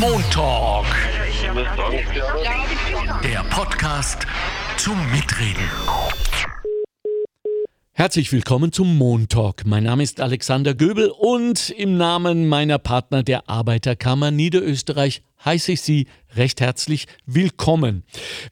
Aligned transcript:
Montalk. 0.00 0.86
Der 3.22 3.44
Podcast 3.50 4.26
zum 4.76 4.96
Mitreden. 5.10 5.68
Herzlich 7.92 8.32
willkommen 8.32 8.72
zum 8.72 8.96
Montalk. 8.96 9.66
Mein 9.66 9.84
Name 9.84 10.02
ist 10.02 10.20
Alexander 10.20 10.74
Göbel 10.74 11.10
und 11.10 11.70
im 11.70 11.96
Namen 11.96 12.48
meiner 12.48 12.78
Partner 12.78 13.22
der 13.22 13.48
Arbeiterkammer 13.48 14.30
Niederösterreich 14.30 15.22
heiße 15.44 15.72
ich 15.72 15.82
Sie 15.82 16.06
recht 16.36 16.60
herzlich 16.60 17.06
willkommen. 17.26 18.04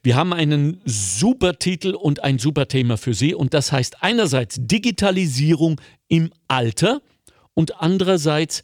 Wir 0.03 0.15
haben 0.15 0.33
einen 0.33 0.81
super 0.85 1.57
Titel 1.57 1.95
und 1.95 2.23
ein 2.23 2.39
super 2.39 2.67
Thema 2.67 2.97
für 2.97 3.13
Sie 3.13 3.33
und 3.33 3.53
das 3.53 3.71
heißt 3.71 4.03
einerseits 4.03 4.57
Digitalisierung 4.59 5.81
im 6.07 6.31
Alter 6.47 7.01
und 7.53 7.81
andererseits 7.81 8.63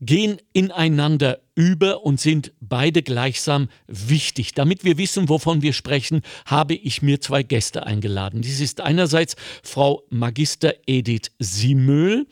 gehen 0.00 0.38
ineinander 0.52 1.40
über 1.54 2.04
und 2.04 2.18
sind 2.18 2.52
beide 2.60 3.02
gleichsam 3.02 3.68
wichtig. 3.86 4.54
Damit 4.54 4.82
wir 4.82 4.96
wissen, 4.96 5.28
wovon 5.28 5.60
wir 5.60 5.74
sprechen, 5.74 6.22
habe 6.46 6.74
ich 6.74 7.02
mir 7.02 7.20
zwei 7.20 7.42
Gäste 7.42 7.86
eingeladen. 7.86 8.40
Dies 8.40 8.60
ist 8.60 8.80
einerseits 8.80 9.36
Frau 9.62 10.02
Magister 10.08 10.74
Edith 10.86 11.30
Siemöhl. 11.38 12.26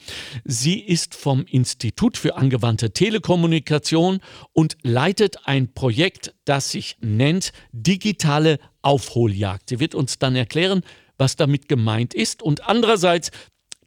Sie 0.44 0.80
ist 0.80 1.14
vom 1.14 1.44
Institut 1.44 2.16
für 2.16 2.36
angewandte 2.36 2.92
Telekommunikation 2.92 4.20
und 4.52 4.78
leitet 4.83 5.46
ein 5.46 5.74
Projekt, 5.74 6.34
das 6.46 6.70
sich 6.70 6.96
nennt 7.00 7.52
Digitale 7.72 8.58
Aufholjagd. 8.80 9.69
Sie 9.69 9.80
wird 9.80 9.94
uns 9.94 10.19
dann 10.19 10.36
erklären, 10.36 10.83
was 11.19 11.36
damit 11.36 11.69
gemeint 11.69 12.14
ist. 12.14 12.42
Und 12.42 12.66
andererseits 12.66 13.30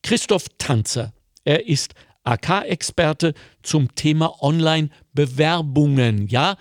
Christoph 0.04 0.46
Tanzer. 0.60 1.14
Er 1.44 1.68
ist 1.68 1.96
AK-Experte 2.24 3.34
zum 3.64 3.96
Thema 3.96 4.42
Online-Bewerbungen. 4.42 6.28
Ja, 6.28 6.58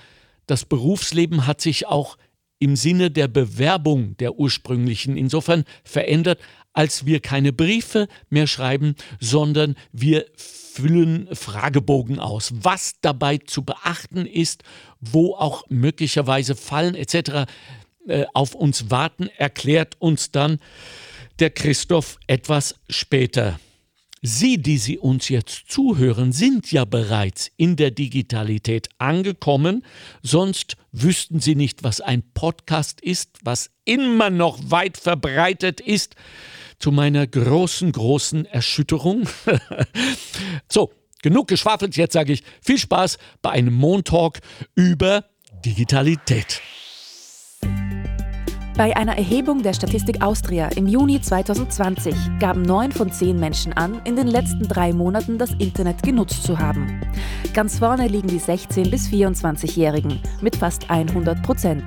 das 0.47 0.64
Berufsleben 0.64 1.47
hat 1.47 1.61
sich 1.61 1.86
auch 1.86 2.16
im 2.58 2.77
Sinne 2.77 3.11
der 3.11 3.28
Bewerbung 3.28 4.16
der 4.19 4.38
ursprünglichen 4.38 5.16
insofern 5.16 5.64
verändert, 5.83 6.41
als 6.72 7.06
wir 7.06 7.20
keine 7.20 7.53
Briefe 7.53 8.06
mehr 8.28 8.47
schreiben, 8.47 8.94
sondern 9.19 9.77
wir 9.92 10.27
füllen 10.36 11.28
Fragebogen 11.34 12.19
aus. 12.19 12.53
Was 12.55 12.94
dabei 13.00 13.38
zu 13.38 13.64
beachten 13.64 14.27
ist, 14.27 14.62
wo 15.00 15.34
auch 15.34 15.64
möglicherweise 15.69 16.55
Fallen 16.55 16.94
etc. 16.94 17.50
Äh, 18.06 18.27
auf 18.34 18.55
uns 18.55 18.91
warten, 18.91 19.28
erklärt 19.36 19.97
uns 19.98 20.31
dann 20.31 20.58
der 21.38 21.50
Christoph 21.50 22.19
etwas 22.27 22.77
später. 22.88 23.58
Sie, 24.22 24.58
die 24.58 24.76
Sie 24.76 24.98
uns 24.98 25.30
jetzt 25.30 25.70
zuhören, 25.70 26.32
sind 26.32 26.70
ja 26.72 26.84
bereits 26.84 27.50
in 27.56 27.76
der 27.76 27.90
Digitalität 27.90 28.90
angekommen, 28.98 29.82
sonst 30.22 30.76
wüssten 30.92 31.40
Sie 31.40 31.54
nicht, 31.54 31.84
was 31.84 32.02
ein 32.02 32.22
Podcast 32.34 33.00
ist, 33.00 33.38
was 33.42 33.70
immer 33.86 34.28
noch 34.28 34.58
weit 34.70 34.98
verbreitet 34.98 35.80
ist, 35.80 36.16
zu 36.78 36.92
meiner 36.92 37.26
großen, 37.26 37.92
großen 37.92 38.44
Erschütterung. 38.44 39.26
so, 40.69 40.92
genug 41.22 41.48
geschwafelt, 41.48 41.97
jetzt 41.97 42.12
sage 42.12 42.34
ich 42.34 42.42
viel 42.60 42.78
Spaß 42.78 43.16
bei 43.41 43.50
einem 43.50 43.75
Montalk 43.75 44.41
über 44.75 45.25
Digitalität. 45.64 46.60
Bei 48.80 48.96
einer 48.96 49.18
Erhebung 49.18 49.62
der 49.62 49.74
Statistik 49.74 50.22
Austria 50.22 50.68
im 50.68 50.88
Juni 50.88 51.20
2020 51.20 52.14
gaben 52.38 52.62
neun 52.62 52.92
von 52.92 53.12
zehn 53.12 53.38
Menschen 53.38 53.74
an, 53.74 54.00
in 54.06 54.16
den 54.16 54.26
letzten 54.26 54.66
drei 54.66 54.94
Monaten 54.94 55.36
das 55.36 55.50
Internet 55.58 56.02
genutzt 56.02 56.44
zu 56.44 56.58
haben. 56.58 56.98
Ganz 57.52 57.78
vorne 57.78 58.08
liegen 58.08 58.28
die 58.28 58.40
16- 58.40 58.90
bis 58.90 59.06
24-Jährigen 59.08 60.19
mit 60.40 60.56
fast 60.56 60.88
100 60.88 61.42
Prozent. 61.42 61.84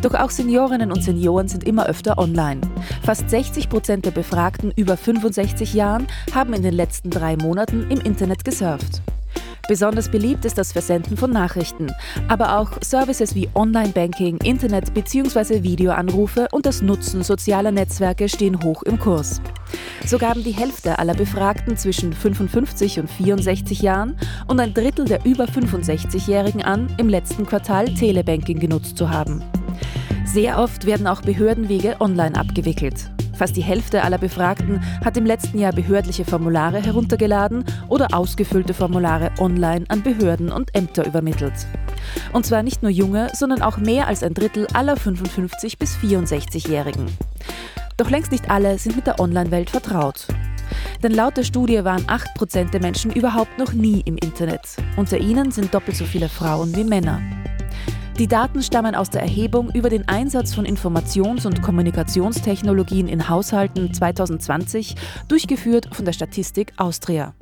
Doch 0.00 0.14
auch 0.14 0.30
Seniorinnen 0.30 0.90
und 0.90 1.04
Senioren 1.04 1.46
sind 1.46 1.62
immer 1.62 1.86
öfter 1.86 2.18
online. 2.18 2.60
Fast 3.04 3.30
60 3.30 3.68
Prozent 3.68 4.04
der 4.04 4.10
Befragten 4.10 4.72
über 4.74 4.96
65 4.96 5.74
Jahren 5.74 6.08
haben 6.34 6.54
in 6.54 6.64
den 6.64 6.74
letzten 6.74 7.10
drei 7.10 7.36
Monaten 7.36 7.86
im 7.88 8.00
Internet 8.00 8.44
gesurft. 8.44 9.00
Besonders 9.68 10.08
beliebt 10.08 10.44
ist 10.44 10.58
das 10.58 10.72
Versenden 10.72 11.16
von 11.16 11.30
Nachrichten, 11.30 11.92
aber 12.28 12.58
auch 12.58 12.70
Services 12.82 13.34
wie 13.34 13.48
Online-Banking, 13.54 14.38
Internet- 14.38 14.92
bzw. 14.92 15.62
Videoanrufe 15.62 16.48
und 16.50 16.66
das 16.66 16.82
Nutzen 16.82 17.22
sozialer 17.22 17.70
Netzwerke 17.70 18.28
stehen 18.28 18.62
hoch 18.64 18.82
im 18.82 18.98
Kurs. 18.98 19.40
So 20.04 20.18
gaben 20.18 20.42
die 20.42 20.50
Hälfte 20.50 20.98
aller 20.98 21.14
Befragten 21.14 21.76
zwischen 21.76 22.12
55 22.12 22.98
und 22.98 23.08
64 23.08 23.82
Jahren 23.82 24.16
und 24.48 24.58
ein 24.58 24.74
Drittel 24.74 25.04
der 25.04 25.24
über 25.24 25.44
65-Jährigen 25.44 26.64
an, 26.64 26.92
im 26.98 27.08
letzten 27.08 27.46
Quartal 27.46 27.86
Telebanking 27.86 28.58
genutzt 28.58 28.96
zu 28.98 29.10
haben. 29.10 29.42
Sehr 30.24 30.58
oft 30.58 30.86
werden 30.86 31.06
auch 31.06 31.22
Behördenwege 31.22 32.00
online 32.00 32.34
abgewickelt. 32.34 33.10
Fast 33.42 33.56
die 33.56 33.64
Hälfte 33.64 34.04
aller 34.04 34.18
Befragten 34.18 34.80
hat 35.04 35.16
im 35.16 35.26
letzten 35.26 35.58
Jahr 35.58 35.72
behördliche 35.72 36.24
Formulare 36.24 36.80
heruntergeladen 36.80 37.64
oder 37.88 38.14
ausgefüllte 38.14 38.72
Formulare 38.72 39.32
online 39.40 39.84
an 39.88 40.04
Behörden 40.04 40.52
und 40.52 40.72
Ämter 40.76 41.04
übermittelt. 41.04 41.66
Und 42.32 42.46
zwar 42.46 42.62
nicht 42.62 42.82
nur 42.82 42.92
junge, 42.92 43.30
sondern 43.34 43.60
auch 43.60 43.78
mehr 43.78 44.06
als 44.06 44.22
ein 44.22 44.32
Drittel 44.32 44.68
aller 44.74 44.96
55 44.96 45.76
bis 45.76 45.96
64-Jährigen. 45.96 47.06
Doch 47.96 48.10
längst 48.10 48.30
nicht 48.30 48.48
alle 48.48 48.78
sind 48.78 48.94
mit 48.94 49.08
der 49.08 49.18
Online-Welt 49.18 49.70
vertraut. 49.70 50.28
Denn 51.02 51.10
laut 51.10 51.36
der 51.36 51.42
Studie 51.42 51.82
waren 51.82 52.04
8% 52.04 52.70
der 52.70 52.80
Menschen 52.80 53.10
überhaupt 53.10 53.58
noch 53.58 53.72
nie 53.72 54.02
im 54.02 54.18
Internet. 54.18 54.76
Unter 54.96 55.18
ihnen 55.18 55.50
sind 55.50 55.74
doppelt 55.74 55.96
so 55.96 56.04
viele 56.04 56.28
Frauen 56.28 56.76
wie 56.76 56.84
Männer. 56.84 57.20
Die 58.22 58.28
Daten 58.28 58.62
stammen 58.62 58.94
aus 58.94 59.10
der 59.10 59.20
Erhebung 59.20 59.74
über 59.74 59.90
den 59.90 60.06
Einsatz 60.06 60.54
von 60.54 60.64
Informations- 60.64 61.44
und 61.44 61.60
Kommunikationstechnologien 61.60 63.08
in 63.08 63.28
Haushalten 63.28 63.92
2020, 63.92 64.94
durchgeführt 65.26 65.88
von 65.92 66.04
der 66.04 66.12
Statistik 66.12 66.72
Austria. 66.76 67.34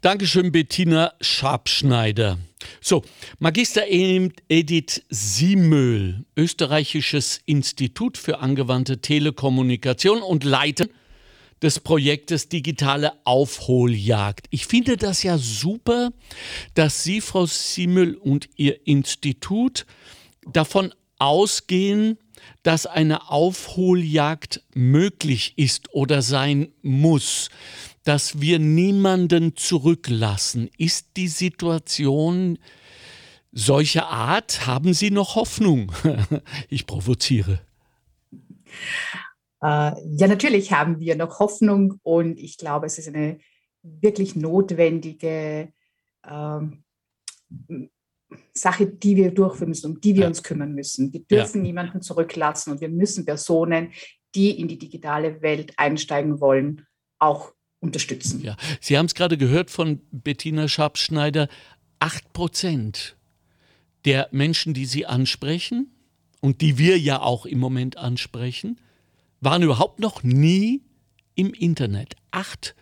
Dankeschön, 0.00 0.52
Bettina 0.52 1.12
Schabschneider. 1.20 2.38
So, 2.80 3.02
Magister 3.40 3.82
Edith 3.90 5.02
Siemöhl, 5.10 6.24
Österreichisches 6.34 7.42
Institut 7.44 8.16
für 8.16 8.38
angewandte 8.38 9.02
Telekommunikation 9.02 10.22
und 10.22 10.44
Leiter 10.44 10.86
des 11.62 11.78
Projektes 11.80 12.48
Digitale 12.48 13.12
Aufholjagd. 13.24 14.46
Ich 14.50 14.66
finde 14.66 14.96
das 14.96 15.22
ja 15.22 15.38
super, 15.38 16.12
dass 16.74 17.04
Sie, 17.04 17.20
Frau 17.20 17.46
Simmel 17.46 18.16
und 18.16 18.50
Ihr 18.56 18.86
Institut 18.86 19.86
davon 20.50 20.92
ausgehen, 21.18 22.18
dass 22.64 22.86
eine 22.86 23.30
Aufholjagd 23.30 24.62
möglich 24.74 25.54
ist 25.56 25.94
oder 25.94 26.20
sein 26.20 26.72
muss, 26.82 27.48
dass 28.04 28.40
wir 28.40 28.58
niemanden 28.58 29.56
zurücklassen. 29.56 30.68
Ist 30.76 31.16
die 31.16 31.28
Situation 31.28 32.58
solcher 33.52 34.08
Art? 34.08 34.66
Haben 34.66 34.94
Sie 34.94 35.10
noch 35.12 35.36
Hoffnung? 35.36 35.92
ich 36.68 36.86
provoziere. 36.86 37.60
Äh, 39.62 39.92
ja, 40.16 40.26
natürlich 40.26 40.72
haben 40.72 40.98
wir 40.98 41.16
noch 41.16 41.38
Hoffnung 41.38 42.00
und 42.02 42.38
ich 42.38 42.58
glaube, 42.58 42.86
es 42.86 42.98
ist 42.98 43.08
eine 43.08 43.38
wirklich 43.82 44.36
notwendige 44.36 45.72
ähm, 46.28 46.84
Sache, 48.52 48.86
die 48.86 49.16
wir 49.16 49.30
durchführen 49.30 49.70
müssen, 49.70 49.92
um 49.92 50.00
die 50.00 50.14
wir 50.14 50.22
ja. 50.22 50.28
uns 50.28 50.42
kümmern 50.42 50.74
müssen. 50.74 51.12
Wir 51.12 51.20
dürfen 51.20 51.58
ja. 51.58 51.68
niemanden 51.68 52.02
zurücklassen 52.02 52.72
und 52.72 52.80
wir 52.80 52.88
müssen 52.88 53.24
Personen, 53.24 53.92
die 54.34 54.58
in 54.58 54.68
die 54.68 54.78
digitale 54.78 55.42
Welt 55.42 55.74
einsteigen 55.76 56.40
wollen, 56.40 56.86
auch 57.18 57.52
unterstützen. 57.80 58.42
Ja. 58.42 58.56
Sie 58.80 58.96
haben 58.96 59.06
es 59.06 59.14
gerade 59.14 59.36
gehört 59.36 59.70
von 59.70 60.00
Bettina 60.10 60.68
Schabschneider. 60.68 61.48
Acht 61.98 62.32
Prozent 62.32 63.16
der 64.04 64.28
Menschen, 64.32 64.74
die 64.74 64.86
Sie 64.86 65.06
ansprechen 65.06 65.90
und 66.40 66.60
die 66.60 66.78
wir 66.78 66.98
ja 66.98 67.20
auch 67.20 67.46
im 67.46 67.58
Moment 67.58 67.96
ansprechen, 67.96 68.78
waren 69.42 69.62
überhaupt 69.62 70.00
noch 70.00 70.22
nie 70.22 70.82
im 71.34 71.52
Internet. 71.52 72.16
Acht 72.30 72.74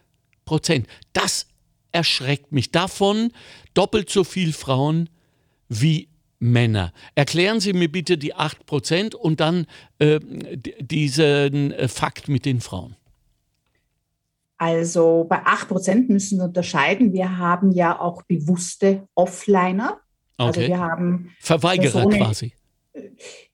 Prozent. 0.45 0.87
Das 1.13 1.47
erschreckt 1.93 2.53
mich. 2.53 2.71
Davon 2.71 3.33
doppelt 3.75 4.11
so 4.11 4.25
viel 4.25 4.53
Frauen 4.53 5.11
wie 5.69 6.09
Männer. 6.39 6.93
Erklären 7.15 7.61
Sie 7.61 7.73
mir 7.73 7.91
bitte 7.91 8.17
die 8.17 8.35
8% 8.35 9.15
und 9.15 9.41
dann 9.41 9.67
äh, 9.99 10.21
diesen 10.81 11.73
äh, 11.73 11.89
Fakt 11.89 12.29
mit 12.29 12.47
den 12.47 12.61
Frauen. 12.61 12.97
Also 14.57 15.27
bei 15.29 15.43
8% 15.45 16.11
müssen 16.11 16.39
wir 16.39 16.45
unterscheiden. 16.45 17.13
Wir 17.13 17.39
haben 17.39 17.73
ja 17.73 17.99
auch 17.99 18.23
bewusste 18.23 19.09
Offliner. 19.15 20.01
Also 20.37 20.61
okay. 20.61 20.69
wir 20.69 20.79
haben 20.79 21.31
Verweigerer 21.41 22.03
Personen, 22.03 22.19
quasi. 22.19 22.53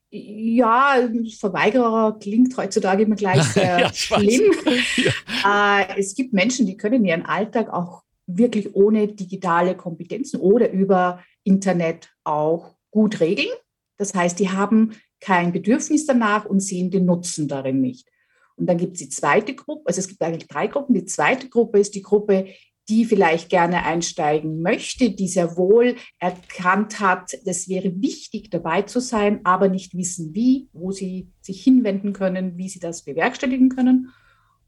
Ja, 0.09 0.95
Verweigerer 1.37 2.17
klingt 2.19 2.55
heutzutage 2.55 3.03
immer 3.03 3.15
gleich 3.15 3.43
sehr 3.53 3.79
Ja, 3.79 3.93
schlimm. 3.93 4.53
Ja. 5.43 5.81
Äh, 5.81 5.99
es 5.99 6.15
gibt 6.15 6.33
Menschen, 6.33 6.65
die 6.65 6.77
können 6.77 7.05
ihren 7.05 7.25
Alltag 7.25 7.71
auch 7.71 8.03
wirklich 8.25 8.75
ohne 8.75 9.07
digitale 9.07 9.75
Kompetenzen 9.75 10.39
oder 10.39 10.71
über 10.71 11.23
Internet 11.43 12.09
auch 12.23 12.75
gut 12.91 13.19
regeln. 13.19 13.49
Das 13.97 14.13
heißt, 14.13 14.39
die 14.39 14.49
haben 14.49 14.93
kein 15.19 15.51
Bedürfnis 15.51 16.05
danach 16.05 16.45
und 16.45 16.59
sehen 16.59 16.91
den 16.91 17.05
Nutzen 17.05 17.47
darin 17.47 17.81
nicht. 17.81 18.07
Und 18.55 18.67
dann 18.67 18.77
gibt 18.77 18.93
es 18.93 18.99
die 18.99 19.09
zweite 19.09 19.55
Gruppe, 19.55 19.83
also 19.85 19.99
es 19.99 20.07
gibt 20.07 20.21
eigentlich 20.21 20.47
drei 20.47 20.67
Gruppen. 20.67 20.93
Die 20.93 21.05
zweite 21.05 21.47
Gruppe 21.47 21.79
ist 21.79 21.95
die 21.95 22.01
Gruppe, 22.01 22.47
die 22.89 23.05
vielleicht 23.05 23.49
gerne 23.49 23.83
einsteigen 23.83 24.61
möchte, 24.61 25.11
die 25.11 25.27
sehr 25.27 25.57
wohl 25.57 25.95
erkannt 26.19 26.99
hat, 26.99 27.33
es 27.45 27.67
wäre 27.67 28.01
wichtig 28.01 28.49
dabei 28.49 28.83
zu 28.83 29.01
sein, 29.01 29.41
aber 29.43 29.67
nicht 29.67 29.95
wissen 29.95 30.33
wie, 30.33 30.69
wo 30.71 30.91
sie 30.91 31.29
sich 31.41 31.63
hinwenden 31.63 32.13
können, 32.13 32.57
wie 32.57 32.69
sie 32.69 32.79
das 32.79 33.03
bewerkstelligen 33.03 33.69
können. 33.69 34.13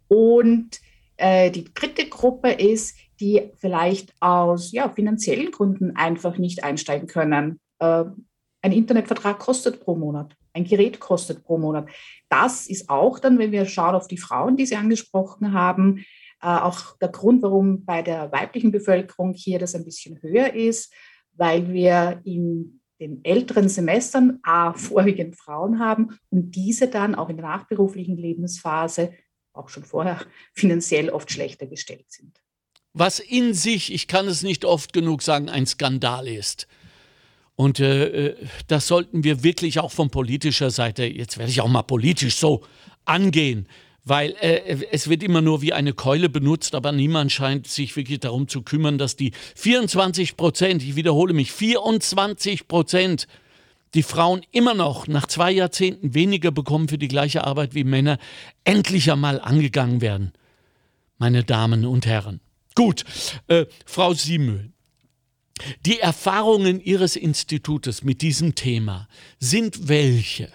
Und 0.10 0.80
äh, 1.18 1.51
die 1.51 1.66
dritte 1.74 2.07
Gruppe 2.07 2.51
ist, 2.51 2.98
die 3.19 3.51
vielleicht 3.57 4.13
aus 4.19 4.71
ja, 4.71 4.89
finanziellen 4.89 5.51
Gründen 5.51 5.95
einfach 5.95 6.38
nicht 6.38 6.63
einsteigen 6.63 7.07
können. 7.07 7.60
Äh, 7.80 8.06
ein 8.62 8.71
Internetvertrag 8.74 9.39
kostet 9.39 9.80
pro 9.80 9.95
Monat, 9.95 10.36
ein 10.54 10.66
Gerät 10.66 11.00
kostet 11.00 11.44
pro 11.44 11.57
Monat. 11.57 11.88
Das 12.27 12.68
ist 12.68 12.89
auch 12.89 13.19
dann, 13.19 13.39
wenn 13.39 13.54
wir 13.54 13.66
schauen 13.66 13.95
auf 13.95 14.07
die 14.07 14.18
Frauen, 14.18 14.57
die 14.57 14.66
Sie 14.66 14.75
angesprochen 14.75 15.54
haben, 15.54 16.04
auch 16.39 16.97
der 16.97 17.09
Grund, 17.09 17.41
warum 17.41 17.86
bei 17.86 18.01
der 18.01 18.31
weiblichen 18.31 18.71
Bevölkerung 18.71 19.33
hier 19.33 19.59
das 19.59 19.75
ein 19.75 19.86
bisschen 19.86 20.21
höher 20.21 20.53
ist, 20.53 20.94
weil 21.33 21.71
wir 21.71 22.21
in 22.24 22.81
den 23.00 23.24
älteren 23.24 23.69
Semestern 23.69 24.39
A, 24.44 24.74
vorwiegend 24.74 25.38
Frauen 25.38 25.80
haben 25.80 26.19
und 26.30 26.56
diese 26.56 26.88
dann 26.88 27.15
auch 27.15 27.30
in 27.30 27.38
der 27.38 27.45
nachberuflichen 27.45 28.18
Lebensphase, 28.18 29.13
auch 29.53 29.69
schon 29.69 29.83
vorher, 29.83 30.21
finanziell 30.53 31.09
oft 31.09 31.31
schlechter 31.31 31.65
gestellt 31.65 32.12
sind. 32.12 32.42
Was 32.94 33.19
in 33.19 33.53
sich, 33.53 33.94
ich 33.94 34.07
kann 34.07 34.27
es 34.27 34.44
nicht 34.44 34.65
oft 34.65 34.94
genug 34.94 35.21
sagen, 35.21 35.47
ein 35.47 35.68
Skandal 35.68 36.27
ist. 36.27 36.68
Und 37.56 37.80
äh, 37.80 38.35
das 38.68 38.88
sollten 38.88 39.24
wir 39.24 39.44
wirklich 39.44 39.80
auch 39.80 39.92
von 39.92 40.09
politischer 40.09 40.71
Seite, 40.71 41.03
jetzt 41.03 41.38
werde 41.38 41.51
ich 41.51 41.62
auch 41.62 41.68
mal 41.68 41.83
politisch 41.83 42.38
so 42.38 42.63
angehen, 43.06 43.68
weil 44.09 44.35
äh, 44.41 44.83
es 44.91 45.07
wird 45.09 45.23
immer 45.23 45.41
nur 45.41 45.61
wie 45.61 45.71
eine 45.71 45.94
Keule 45.94 46.29
benutzt, 46.29 46.73
aber 46.73 46.91
niemand 46.91 47.31
scheint 47.31 47.67
sich 47.67 47.95
wirklich 47.95 48.19
darum 48.19 48.47
zu 48.47 48.63
kümmern, 48.63 48.97
dass 48.97 49.15
die 49.15 49.31
24 49.56 50.35
Prozent, 50.35 50.83
ich 50.83 50.95
wiederhole 50.95 51.33
mich, 51.33 51.51
24 51.51 52.67
Prozent, 52.67 53.27
die 53.94 54.03
Frauen 54.03 54.41
immer 54.51 54.73
noch 54.73 55.07
nach 55.07 55.27
zwei 55.27 55.51
Jahrzehnten 55.51 56.13
weniger 56.13 56.51
bekommen 56.51 56.89
für 56.89 56.97
die 56.97 57.07
gleiche 57.07 57.44
Arbeit 57.44 57.75
wie 57.75 57.83
Männer, 57.83 58.17
endlich 58.63 59.11
einmal 59.11 59.39
angegangen 59.39 60.01
werden. 60.01 60.33
Meine 61.17 61.44
Damen 61.44 61.85
und 61.85 62.06
Herren. 62.06 62.39
Gut, 62.75 63.03
äh, 63.47 63.65
Frau 63.85 64.13
Siemühl, 64.13 64.71
die 65.85 66.00
Erfahrungen 66.00 66.79
Ihres 66.79 67.15
Institutes 67.15 68.03
mit 68.03 68.21
diesem 68.21 68.56
Thema 68.56 69.07
sind 69.39 69.88
welche? 69.88 70.50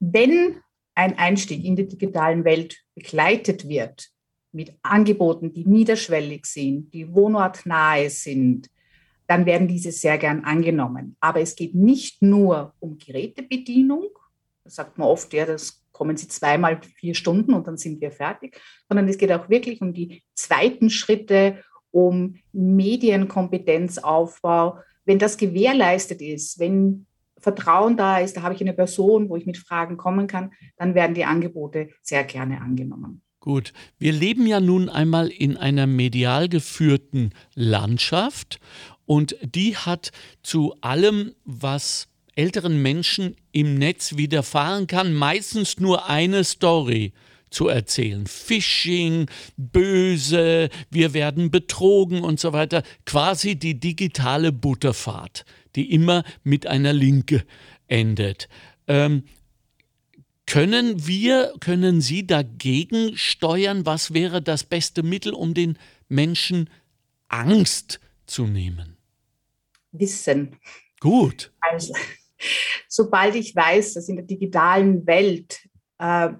Wenn 0.00 0.61
ein 0.94 1.18
Einstieg 1.18 1.64
in 1.64 1.76
die 1.76 1.88
digitalen 1.88 2.44
Welt 2.44 2.78
begleitet 2.94 3.68
wird 3.68 4.12
mit 4.52 4.74
Angeboten, 4.82 5.52
die 5.52 5.66
niederschwellig 5.66 6.46
sind, 6.46 6.92
die 6.92 7.12
wohnortnahe 7.12 8.10
sind, 8.10 8.68
dann 9.26 9.46
werden 9.46 9.66
diese 9.66 9.92
sehr 9.92 10.18
gern 10.18 10.44
angenommen. 10.44 11.16
Aber 11.20 11.40
es 11.40 11.56
geht 11.56 11.74
nicht 11.74 12.20
nur 12.20 12.74
um 12.80 12.98
Gerätebedienung, 12.98 14.08
das 14.64 14.74
sagt 14.76 14.98
man 14.98 15.08
oft, 15.08 15.32
ja, 15.32 15.46
das 15.46 15.82
kommen 15.92 16.16
Sie 16.16 16.28
zweimal 16.28 16.80
vier 16.96 17.14
Stunden 17.14 17.54
und 17.54 17.66
dann 17.66 17.76
sind 17.76 18.00
wir 18.00 18.12
fertig, 18.12 18.60
sondern 18.88 19.08
es 19.08 19.18
geht 19.18 19.32
auch 19.32 19.48
wirklich 19.48 19.80
um 19.80 19.92
die 19.92 20.22
zweiten 20.34 20.90
Schritte, 20.90 21.64
um 21.90 22.36
Medienkompetenzaufbau. 22.52 24.78
Wenn 25.04 25.18
das 25.18 25.36
gewährleistet 25.36 26.22
ist, 26.22 26.58
wenn 26.58 27.06
Vertrauen 27.42 27.96
da 27.96 28.18
ist, 28.18 28.36
da 28.36 28.42
habe 28.42 28.54
ich 28.54 28.60
eine 28.60 28.72
Person, 28.72 29.28
wo 29.28 29.36
ich 29.36 29.46
mit 29.46 29.58
Fragen 29.58 29.96
kommen 29.96 30.26
kann, 30.26 30.52
dann 30.76 30.94
werden 30.94 31.14
die 31.14 31.24
Angebote 31.24 31.90
sehr 32.00 32.24
gerne 32.24 32.60
angenommen. 32.60 33.22
Gut, 33.40 33.72
wir 33.98 34.12
leben 34.12 34.46
ja 34.46 34.60
nun 34.60 34.88
einmal 34.88 35.28
in 35.28 35.56
einer 35.56 35.88
medial 35.88 36.48
geführten 36.48 37.30
Landschaft 37.54 38.60
und 39.04 39.36
die 39.42 39.76
hat 39.76 40.12
zu 40.44 40.76
allem, 40.80 41.34
was 41.44 42.08
älteren 42.36 42.80
Menschen 42.80 43.34
im 43.50 43.74
Netz 43.74 44.16
widerfahren 44.16 44.86
kann, 44.86 45.12
meistens 45.12 45.80
nur 45.80 46.08
eine 46.08 46.44
Story 46.44 47.12
zu 47.50 47.68
erzählen. 47.68 48.26
Phishing, 48.26 49.26
böse, 49.56 50.70
wir 50.90 51.12
werden 51.12 51.50
betrogen 51.50 52.22
und 52.22 52.40
so 52.40 52.52
weiter. 52.52 52.82
Quasi 53.04 53.56
die 53.56 53.78
digitale 53.78 54.52
Butterfahrt, 54.52 55.44
die 55.76 55.92
immer 55.92 56.24
mit 56.42 56.66
einer 56.66 56.92
Linke 56.92 57.44
endet. 57.86 58.48
Ähm, 58.86 59.24
können 60.46 61.06
wir, 61.06 61.54
können 61.60 62.00
Sie 62.00 62.26
dagegen 62.26 63.16
steuern? 63.16 63.86
Was 63.86 64.12
wäre 64.12 64.42
das 64.42 64.64
beste 64.64 65.02
Mittel, 65.02 65.32
um 65.32 65.54
den 65.54 65.78
Menschen 66.08 66.68
Angst 67.28 68.00
zu 68.26 68.46
nehmen? 68.46 68.96
Wissen. 69.92 70.56
Gut. 71.00 71.52
Also, 71.60 71.94
sobald 72.88 73.34
ich 73.34 73.54
weiß, 73.54 73.94
dass 73.94 74.08
in 74.08 74.16
der 74.16 74.24
digitalen 74.24 75.06
Welt 75.06 75.68
äh, 75.98 76.30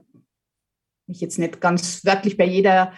mich 1.06 1.20
jetzt 1.20 1.38
nicht 1.38 1.60
ganz 1.60 2.04
wörtlich 2.04 2.36
bei 2.36 2.46
jeder 2.46 2.92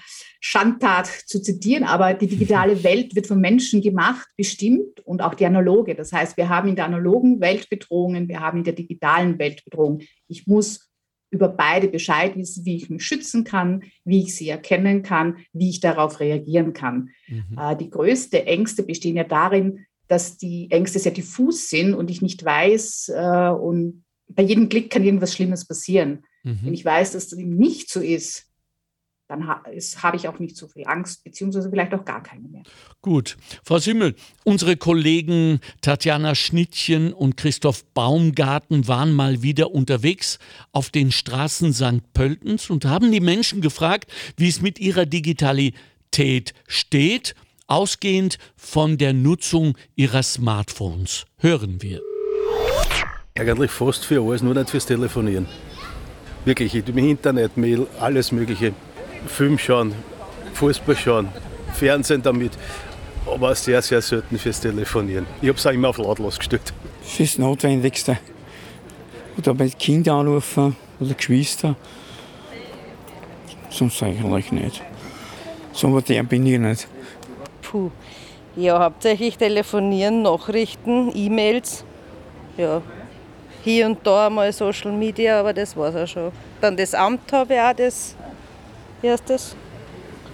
Schandtat 0.46 1.06
zu 1.06 1.40
zitieren, 1.40 1.84
aber 1.84 2.12
die 2.12 2.26
digitale 2.26 2.84
Welt 2.84 3.14
wird 3.14 3.26
von 3.26 3.40
Menschen 3.40 3.80
gemacht, 3.80 4.28
bestimmt 4.36 5.00
und 5.00 5.22
auch 5.22 5.32
die 5.32 5.46
analoge. 5.46 5.94
Das 5.94 6.12
heißt, 6.12 6.36
wir 6.36 6.50
haben 6.50 6.68
in 6.68 6.76
der 6.76 6.84
analogen 6.84 7.40
Welt 7.40 7.70
Bedrohungen, 7.70 8.28
wir 8.28 8.40
haben 8.40 8.58
in 8.58 8.64
der 8.64 8.74
digitalen 8.74 9.38
Welt 9.38 9.64
Bedrohungen. 9.64 10.02
Ich 10.28 10.46
muss 10.46 10.90
über 11.30 11.48
beide 11.48 11.88
Bescheid 11.88 12.36
wissen, 12.36 12.66
wie 12.66 12.76
ich 12.76 12.90
mich 12.90 13.02
schützen 13.02 13.44
kann, 13.44 13.84
wie 14.04 14.20
ich 14.20 14.36
sie 14.36 14.50
erkennen 14.50 15.02
kann, 15.02 15.38
wie 15.54 15.70
ich 15.70 15.80
darauf 15.80 16.20
reagieren 16.20 16.74
kann. 16.74 17.08
Mhm. 17.26 17.58
Äh, 17.58 17.76
die 17.76 17.88
größte 17.88 18.44
Ängste 18.44 18.82
bestehen 18.82 19.16
ja 19.16 19.24
darin, 19.24 19.86
dass 20.08 20.36
die 20.36 20.70
Ängste 20.70 20.98
sehr 20.98 21.12
diffus 21.12 21.70
sind 21.70 21.94
und 21.94 22.10
ich 22.10 22.20
nicht 22.20 22.44
weiß 22.44 23.12
äh, 23.16 23.48
und 23.48 24.04
bei 24.28 24.42
jedem 24.42 24.68
Klick 24.68 24.90
kann 24.90 25.04
irgendwas 25.04 25.32
Schlimmes 25.32 25.66
passieren. 25.66 26.26
Mhm. 26.42 26.58
Wenn 26.64 26.74
ich 26.74 26.84
weiß, 26.84 27.12
dass 27.12 27.30
das 27.30 27.38
eben 27.38 27.56
nicht 27.56 27.88
so 27.88 28.00
ist, 28.00 28.50
dann 29.28 29.46
ha 29.46 29.62
habe 30.02 30.16
ich 30.16 30.28
auch 30.28 30.38
nicht 30.38 30.56
so 30.56 30.68
viel 30.68 30.84
Angst, 30.86 31.24
beziehungsweise 31.24 31.70
vielleicht 31.70 31.94
auch 31.94 32.04
gar 32.04 32.22
keine 32.22 32.46
mehr. 32.48 32.62
Gut. 33.00 33.36
Frau 33.64 33.78
Simmel, 33.78 34.14
unsere 34.44 34.76
Kollegen 34.76 35.60
Tatjana 35.80 36.34
Schnittchen 36.34 37.12
und 37.12 37.36
Christoph 37.36 37.84
Baumgarten 37.94 38.86
waren 38.86 39.12
mal 39.12 39.42
wieder 39.42 39.72
unterwegs 39.72 40.38
auf 40.72 40.90
den 40.90 41.10
Straßen 41.10 41.72
St. 41.72 42.12
Pöltens 42.12 42.68
und 42.68 42.84
haben 42.84 43.10
die 43.12 43.20
Menschen 43.20 43.60
gefragt, 43.60 44.10
wie 44.36 44.48
es 44.48 44.60
mit 44.60 44.78
ihrer 44.78 45.06
Digitalität 45.06 46.52
steht, 46.66 47.34
ausgehend 47.66 48.38
von 48.56 48.98
der 48.98 49.14
Nutzung 49.14 49.76
ihrer 49.96 50.22
Smartphones. 50.22 51.24
Hören 51.38 51.80
wir. 51.80 52.02
Eigentlich 53.36 53.70
fast 53.70 54.04
für 54.04 54.22
alles, 54.22 54.42
nur 54.42 54.54
nicht 54.54 54.70
fürs 54.70 54.86
Telefonieren. 54.86 55.48
Wirklich, 56.44 56.74
im 56.74 56.98
Internet, 56.98 57.56
Mail, 57.56 57.86
alles 57.98 58.30
Mögliche. 58.30 58.74
Film 59.26 59.58
schauen, 59.58 59.94
Fußball 60.54 60.96
schauen, 60.96 61.28
Fernsehen 61.72 62.22
damit, 62.22 62.52
aber 63.26 63.54
sehr, 63.54 63.82
sehr 63.82 64.02
selten 64.02 64.38
fürs 64.38 64.60
Telefonieren. 64.60 65.26
Ich 65.40 65.48
habe 65.48 65.58
es 65.58 65.66
auch 65.66 65.72
immer 65.72 65.88
auf 65.88 65.98
lautlos 65.98 66.38
gestellt. 66.38 66.72
Fürs 67.02 67.38
Notwendigste. 67.38 68.18
Oder 69.38 69.54
bei 69.54 69.68
Kindern 69.68 70.20
anrufen 70.20 70.76
oder 71.00 71.14
Geschwister. 71.14 71.74
Sonst 73.70 74.02
eigentlich 74.02 74.52
nicht. 74.52 74.82
So 75.72 75.88
modern 75.88 76.26
bin 76.28 76.46
ich 76.46 76.58
nicht. 76.58 76.88
Puh. 77.62 77.90
Ja, 78.56 78.78
hauptsächlich 78.78 79.36
telefonieren, 79.36 80.22
Nachrichten, 80.22 81.10
E-Mails. 81.12 81.84
Ja, 82.56 82.82
hier 83.64 83.86
und 83.86 84.06
da 84.06 84.30
mal 84.30 84.52
Social 84.52 84.92
Media, 84.92 85.40
aber 85.40 85.52
das 85.52 85.76
war's 85.76 85.96
auch 85.96 86.06
schon. 86.06 86.30
Dann 86.60 86.76
das 86.76 86.94
Amt 86.94 87.32
habe 87.32 87.54
ich 87.54 87.60
auch, 87.60 87.72
das 87.72 88.14
erstes. 89.04 89.54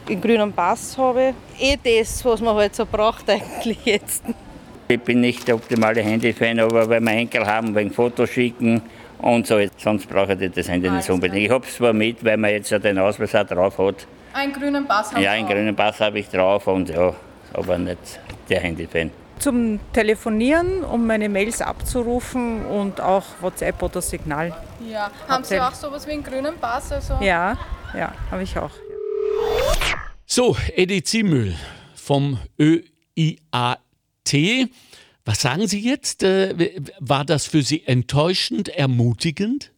Den 0.09 0.21
grünen 0.21 0.53
Pass 0.53 0.97
habe 0.97 1.35
ich. 1.59 1.75
Eh 1.75 2.01
das, 2.01 2.25
was 2.25 2.41
man 2.41 2.57
halt 2.57 2.75
so 2.75 2.87
braucht 2.87 3.29
eigentlich 3.29 3.79
jetzt. 3.85 4.25
Ich 4.89 5.01
bin 5.01 5.21
nicht 5.21 5.47
der 5.47 5.55
optimale 5.55 6.01
Handy-Fan, 6.01 6.59
aber 6.59 6.89
weil 6.89 7.01
wir 7.01 7.13
Enkel 7.13 7.47
haben, 7.47 7.75
wegen 7.75 7.93
Fotos 7.93 8.31
schicken 8.31 8.83
und 9.19 9.47
so, 9.47 9.59
sonst 9.77 10.09
brauche 10.09 10.33
ich 10.33 10.51
das 10.51 10.69
Handy 10.69 10.91
nicht 10.91 11.09
unbedingt. 11.11 11.45
Ich 11.45 11.51
habe 11.51 11.65
es 11.65 11.77
zwar 11.77 11.93
mit, 11.93 12.25
weil 12.25 12.37
man 12.37 12.51
jetzt 12.51 12.71
ja 12.71 12.79
den 12.79 12.99
Ausweis 12.99 13.35
auch 13.35 13.47
drauf 13.47 13.79
hat. 13.79 14.07
Einen 14.33 14.53
grünen 14.53 14.87
Pass 14.87 15.13
haben 15.13 15.23
Ja, 15.23 15.33
einen 15.33 15.47
grünen 15.47 15.77
Pass 15.77 16.01
habe 16.01 16.19
ich 16.19 16.29
drauf 16.29 16.67
und 16.67 16.89
ja, 16.89 17.13
aber 17.53 17.79
nicht 17.79 18.21
der 18.49 18.61
Handy-Fan. 18.61 19.11
Zum 19.39 19.81
Telefonieren, 19.93 20.85
um 20.85 21.07
meine 21.07 21.29
Mails 21.29 21.63
abzurufen 21.63 22.67
und 22.67 23.01
auch 23.01 23.25
WhatsApp 23.41 23.83
oder 23.83 24.03
Signal. 24.03 24.55
Ja, 24.91 25.11
haben 25.29 25.45
Sie 25.45 25.59
auch 25.61 25.73
sowas 25.73 26.07
wie 26.07 26.13
einen 26.13 26.25
grünen 26.25 26.57
Pass? 26.59 26.93
Also? 26.93 27.15
Ja, 27.21 27.57
ja, 27.95 28.13
habe 28.31 28.43
ich 28.43 28.57
auch. 28.59 28.71
So, 30.27 30.57
Eddie 30.77 31.03
Ziemühl 31.03 31.55
vom 31.95 32.39
ÖIAT. 32.59 33.81
Was 35.25 35.43
sagen 35.43 35.67
Sie 35.67 35.81
jetzt? 35.81 36.23
Äh, 36.23 36.81
war 36.99 37.25
das 37.25 37.47
für 37.47 37.63
Sie 37.63 37.87
enttäuschend, 37.87 38.69
ermutigend? 38.69 39.73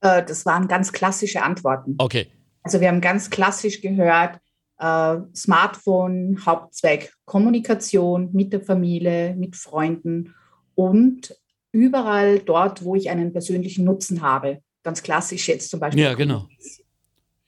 Äh, 0.00 0.24
das 0.24 0.44
waren 0.46 0.68
ganz 0.68 0.92
klassische 0.92 1.42
Antworten. 1.42 1.94
Okay. 1.98 2.26
Also 2.62 2.80
wir 2.80 2.88
haben 2.88 3.00
ganz 3.00 3.30
klassisch 3.30 3.80
gehört, 3.80 4.40
äh, 4.78 5.16
Smartphone, 5.34 6.44
Hauptzweck 6.44 7.12
Kommunikation 7.24 8.30
mit 8.32 8.52
der 8.52 8.60
Familie, 8.60 9.34
mit 9.34 9.54
Freunden 9.56 10.34
und 10.74 11.36
überall 11.72 12.38
dort, 12.40 12.84
wo 12.84 12.94
ich 12.94 13.10
einen 13.10 13.32
persönlichen 13.32 13.84
Nutzen 13.84 14.22
habe. 14.22 14.62
Ganz 14.84 15.02
klassisch 15.02 15.48
jetzt 15.48 15.70
zum 15.70 15.80
Beispiel. 15.80 16.04
Ja, 16.04 16.14
genau. 16.14 16.48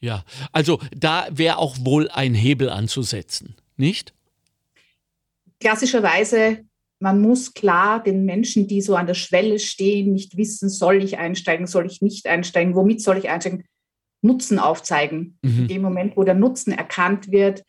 Ja, 0.00 0.24
also 0.52 0.80
da 0.94 1.28
wäre 1.30 1.58
auch 1.58 1.76
wohl 1.80 2.08
ein 2.08 2.34
Hebel 2.34 2.68
anzusetzen, 2.68 3.56
nicht? 3.76 4.14
Klassischerweise, 5.60 6.64
man 6.98 7.20
muss 7.20 7.54
klar 7.54 8.02
den 8.02 8.24
Menschen, 8.24 8.68
die 8.68 8.80
so 8.82 8.96
an 8.96 9.06
der 9.06 9.14
Schwelle 9.14 9.58
stehen, 9.58 10.12
nicht 10.12 10.36
wissen, 10.36 10.68
soll 10.68 11.02
ich 11.02 11.18
einsteigen, 11.18 11.66
soll 11.66 11.86
ich 11.86 12.02
nicht 12.02 12.26
einsteigen, 12.26 12.74
womit 12.74 13.00
soll 13.00 13.18
ich 13.18 13.28
einsteigen, 13.28 13.64
Nutzen 14.22 14.58
aufzeigen. 14.58 15.38
Mhm. 15.42 15.58
In 15.60 15.68
dem 15.68 15.82
Moment, 15.82 16.16
wo 16.16 16.24
der 16.24 16.34
Nutzen 16.34 16.72
erkannt 16.72 17.30
wird, 17.30 17.62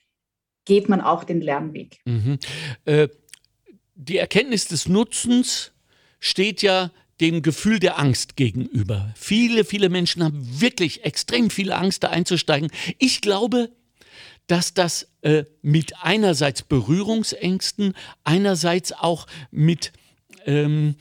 geht 0.65 0.89
man 0.89 1.01
auch 1.01 1.23
den 1.23 1.41
Lernweg. 1.41 1.97
Mhm. 2.05 2.39
Äh, 2.85 3.09
die 3.95 4.17
Erkenntnis 4.17 4.67
des 4.67 4.87
Nutzens 4.87 5.71
steht 6.19 6.61
ja 6.61 6.91
dem 7.19 7.41
Gefühl 7.41 7.79
der 7.79 7.99
Angst 7.99 8.35
gegenüber. 8.35 9.13
Viele, 9.15 9.65
viele 9.65 9.89
Menschen 9.89 10.23
haben 10.23 10.61
wirklich 10.61 11.03
extrem 11.03 11.49
viel 11.49 11.71
Angst, 11.71 12.03
da 12.03 12.09
einzusteigen. 12.09 12.69
Ich 12.99 13.21
glaube, 13.21 13.71
dass 14.45 14.73
das 14.73 15.09
äh, 15.21 15.43
mit 15.61 15.93
einerseits 16.01 16.61
Berührungsängsten, 16.61 17.93
einerseits 18.23 18.93
auch 18.93 19.27
mit 19.51 19.91
ähm, 20.45 20.95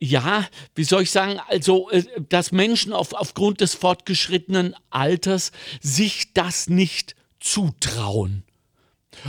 ja, 0.00 0.46
wie 0.74 0.84
soll 0.84 1.02
ich 1.02 1.10
sagen, 1.10 1.40
also, 1.48 1.90
äh, 1.90 2.04
dass 2.28 2.52
Menschen 2.52 2.92
auf, 2.92 3.12
aufgrund 3.12 3.60
des 3.60 3.74
fortgeschrittenen 3.74 4.74
Alters 4.90 5.52
sich 5.80 6.32
das 6.34 6.68
nicht 6.68 7.16
zutrauen. 7.40 8.44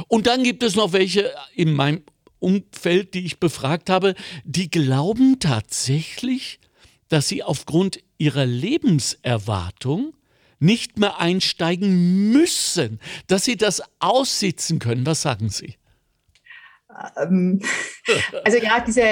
Und 0.07 0.27
dann 0.27 0.43
gibt 0.43 0.61
es 0.61 0.75
noch 0.75 0.93
welche 0.93 1.33
in 1.55 1.73
meinem 1.73 2.03
Umfeld, 2.39 3.13
die 3.13 3.25
ich 3.25 3.39
befragt 3.39 3.89
habe, 3.89 4.15
die 4.43 4.69
glauben 4.69 5.39
tatsächlich, 5.39 6.59
dass 7.09 7.27
sie 7.27 7.43
aufgrund 7.43 7.99
ihrer 8.17 8.45
Lebenserwartung 8.45 10.13
nicht 10.59 10.99
mehr 10.99 11.19
einsteigen 11.19 12.31
müssen, 12.31 12.99
dass 13.27 13.45
sie 13.45 13.55
das 13.55 13.81
aussitzen 13.99 14.79
können. 14.79 15.05
Was 15.05 15.21
sagen 15.21 15.49
Sie? 15.49 15.75
Ähm, 17.17 17.61
also 18.43 18.57
ja, 18.57 18.83
diese, 18.85 19.03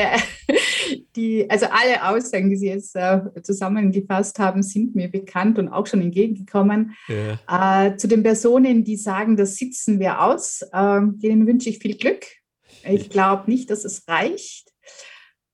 die, 1.16 1.50
also 1.50 1.68
alle 1.68 2.08
Aussagen, 2.08 2.50
die 2.50 2.58
Sie 2.58 2.68
jetzt 2.68 2.96
äh, 2.96 3.22
zusammengefasst 3.44 4.40
haben, 4.40 4.64
sind 4.64 4.96
mir 4.96 5.10
bekannt 5.10 5.58
und 5.60 5.70
auch 5.70 5.88
schon 5.88 6.02
entgegengekommen. 6.02 6.96
Ja. 7.08 7.88
Äh, 7.88 7.98
zu 7.98 8.08
den 8.08 8.24
Personen, 8.24 8.84
die 8.84 8.98
sagen, 8.98 9.38
das 9.38 9.56
sitzen 9.56 10.00
wir 10.00 10.22
aus, 10.22 10.64
äh, 10.74 11.00
denen 11.02 11.48
wünsche 11.48 11.70
ich 11.70 11.80
viel 11.80 11.96
Glück. 11.96 12.26
Ich 12.90 13.10
glaube 13.10 13.50
nicht, 13.50 13.70
dass 13.70 13.86
es 13.86 14.08
reicht, 14.08 14.70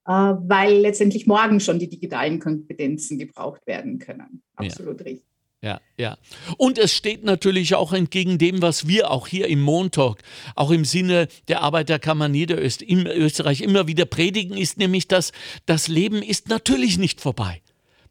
äh, 0.06 0.12
weil 0.12 0.80
letztendlich 0.80 1.28
morgen 1.28 1.60
schon 1.60 1.80
die 1.80 1.90
digitalen 1.90 2.40
Kompetenzen 2.40 3.18
gebraucht 3.18 3.66
werden 3.68 4.00
können. 4.00 4.44
Absolut 4.56 5.00
ja. 5.02 5.06
richtig. 5.06 5.34
Ja, 5.64 5.80
ja. 5.98 6.18
Und 6.58 6.78
es 6.78 6.94
steht 6.94 7.24
natürlich 7.24 7.74
auch 7.74 7.94
entgegen 7.94 8.38
dem, 8.38 8.62
was 8.62 8.86
wir 8.86 9.10
auch 9.10 9.28
hier 9.28 9.48
im 9.48 9.62
Montalk, 9.62 10.22
auch 10.56 10.72
im 10.72 10.84
Sinne 10.84 11.30
der 11.48 11.62
Arbeiterkammer 11.62 12.28
Niederösterreich 12.28 13.62
immer 13.62 13.88
wieder 13.88 14.04
predigen, 14.04 14.58
ist 14.58 14.78
nämlich, 14.78 15.08
dass 15.08 15.32
das 15.66 15.88
Leben 15.88 16.22
ist 16.22 16.50
natürlich 16.50 16.98
nicht 16.98 17.22
vorbei 17.22 17.63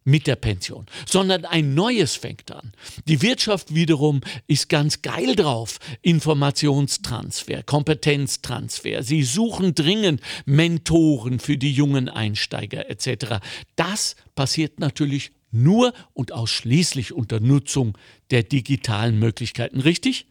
mit 0.05 0.27
der 0.27 0.37
Pension, 0.37 0.87
sondern 1.07 1.45
ein 1.45 1.75
neues 1.75 2.17
fängt 2.17 2.51
an. 2.51 2.73
Die 3.07 3.23
Wirtschaft 3.23 3.75
wiederum 3.75 4.21
ist 4.47 4.69
ganz 4.69 5.03
geil 5.03 5.37
drauf. 5.37 5.79
Informationstransfer, 6.03 7.63
Kompetenztransfer. 7.63 9.03
Sie 9.03 9.23
suchen 9.23 9.75
dringend 9.75 10.21
Mentoren 10.45 11.39
für 11.39 11.57
die 11.57 11.73
jungen 11.73 12.09
Einsteiger 12.09 12.89
etc. 12.91 13.37
Das 13.77 14.17
passiert 14.35 14.81
natürlich 14.81 15.33
nur 15.51 15.93
und 16.15 16.33
ausschließlich 16.33 17.13
unter 17.13 17.41
Nutzung 17.41 17.97
der 18.31 18.43
digitalen 18.43 19.19
Möglichkeiten, 19.19 19.81
richtig? 19.81 20.27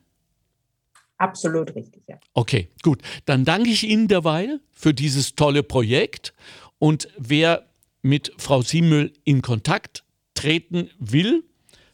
Absolut 1.17 1.75
richtig, 1.75 2.01
ja. 2.07 2.19
Okay, 2.33 2.69
gut. 2.81 3.03
Dann 3.25 3.45
danke 3.45 3.69
ich 3.69 3.83
Ihnen 3.83 4.07
derweil 4.07 4.59
für 4.71 4.91
dieses 4.91 5.35
tolle 5.35 5.61
Projekt. 5.61 6.33
Und 6.79 7.09
wer 7.15 7.70
mit 8.01 8.31
Frau 8.37 8.61
Siemüll 8.61 9.13
in 9.23 9.41
Kontakt 9.41 10.03
treten 10.33 10.89
will, 10.99 11.43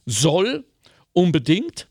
soll 0.06 0.66
unbedingt. 1.14 1.88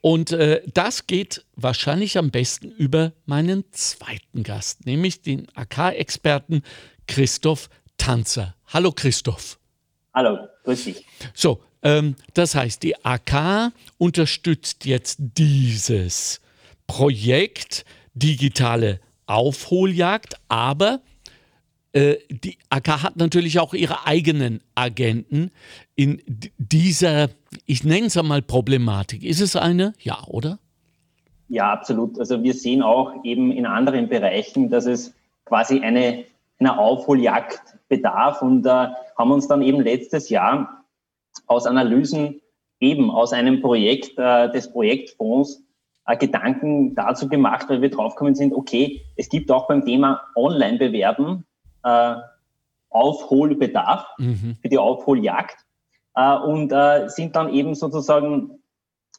Und 0.00 0.32
äh, 0.32 0.62
das 0.74 1.06
geht 1.06 1.44
wahrscheinlich 1.56 2.18
am 2.18 2.30
besten 2.30 2.70
über 2.70 3.12
meinen 3.24 3.64
zweiten 3.72 4.42
Gast, 4.42 4.84
nämlich 4.84 5.22
den 5.22 5.46
AK-Experten 5.54 6.62
Christoph 7.06 7.70
Tanzer. 7.96 8.54
Hallo 8.66 8.92
Christoph. 8.92 9.58
Hallo, 10.12 10.48
grüß 10.64 10.84
dich. 10.84 11.06
So, 11.32 11.62
ähm, 11.82 12.16
das 12.34 12.54
heißt, 12.54 12.82
die 12.82 13.02
AK 13.04 13.72
unterstützt 13.96 14.84
jetzt 14.84 15.18
dieses 15.18 16.40
Projekt 16.86 17.86
digitale 18.14 19.00
Aufholjagd, 19.26 20.34
aber 20.48 21.00
die 21.94 22.56
AK 22.70 23.02
hat 23.02 23.16
natürlich 23.16 23.60
auch 23.60 23.74
ihre 23.74 24.06
eigenen 24.06 24.62
Agenten 24.74 25.50
in 25.94 26.22
dieser, 26.56 27.28
ich 27.66 27.84
nenne 27.84 28.06
es 28.06 28.16
einmal 28.16 28.40
Problematik. 28.40 29.22
Ist 29.22 29.40
es 29.40 29.56
eine? 29.56 29.92
Ja, 29.98 30.24
oder? 30.26 30.58
Ja, 31.48 31.70
absolut. 31.70 32.18
Also 32.18 32.42
wir 32.42 32.54
sehen 32.54 32.82
auch 32.82 33.12
eben 33.24 33.52
in 33.52 33.66
anderen 33.66 34.08
Bereichen, 34.08 34.70
dass 34.70 34.86
es 34.86 35.14
quasi 35.44 35.80
eine, 35.80 36.24
eine 36.58 36.78
Aufholjagd 36.78 37.60
bedarf 37.88 38.40
und 38.40 38.64
äh, 38.64 38.88
haben 39.18 39.30
uns 39.30 39.48
dann 39.48 39.60
eben 39.60 39.82
letztes 39.82 40.30
Jahr 40.30 40.82
aus 41.46 41.66
Analysen 41.66 42.40
eben 42.80 43.10
aus 43.10 43.34
einem 43.34 43.60
Projekt 43.60 44.18
äh, 44.18 44.50
des 44.50 44.72
Projektfonds 44.72 45.62
äh, 46.06 46.16
Gedanken 46.16 46.94
dazu 46.94 47.28
gemacht, 47.28 47.68
weil 47.68 47.82
wir 47.82 47.90
draufgekommen 47.90 48.34
sind, 48.34 48.54
okay, 48.54 49.02
es 49.16 49.28
gibt 49.28 49.50
auch 49.50 49.68
beim 49.68 49.84
Thema 49.84 50.22
Online-Bewerben 50.34 51.44
äh, 51.82 52.14
Aufholbedarf 52.90 54.06
mhm. 54.18 54.56
für 54.60 54.68
die 54.68 54.78
Aufholjagd 54.78 55.56
äh, 56.14 56.36
und 56.36 56.72
äh, 56.72 57.08
sind 57.08 57.36
dann 57.36 57.52
eben 57.52 57.74
sozusagen 57.74 58.62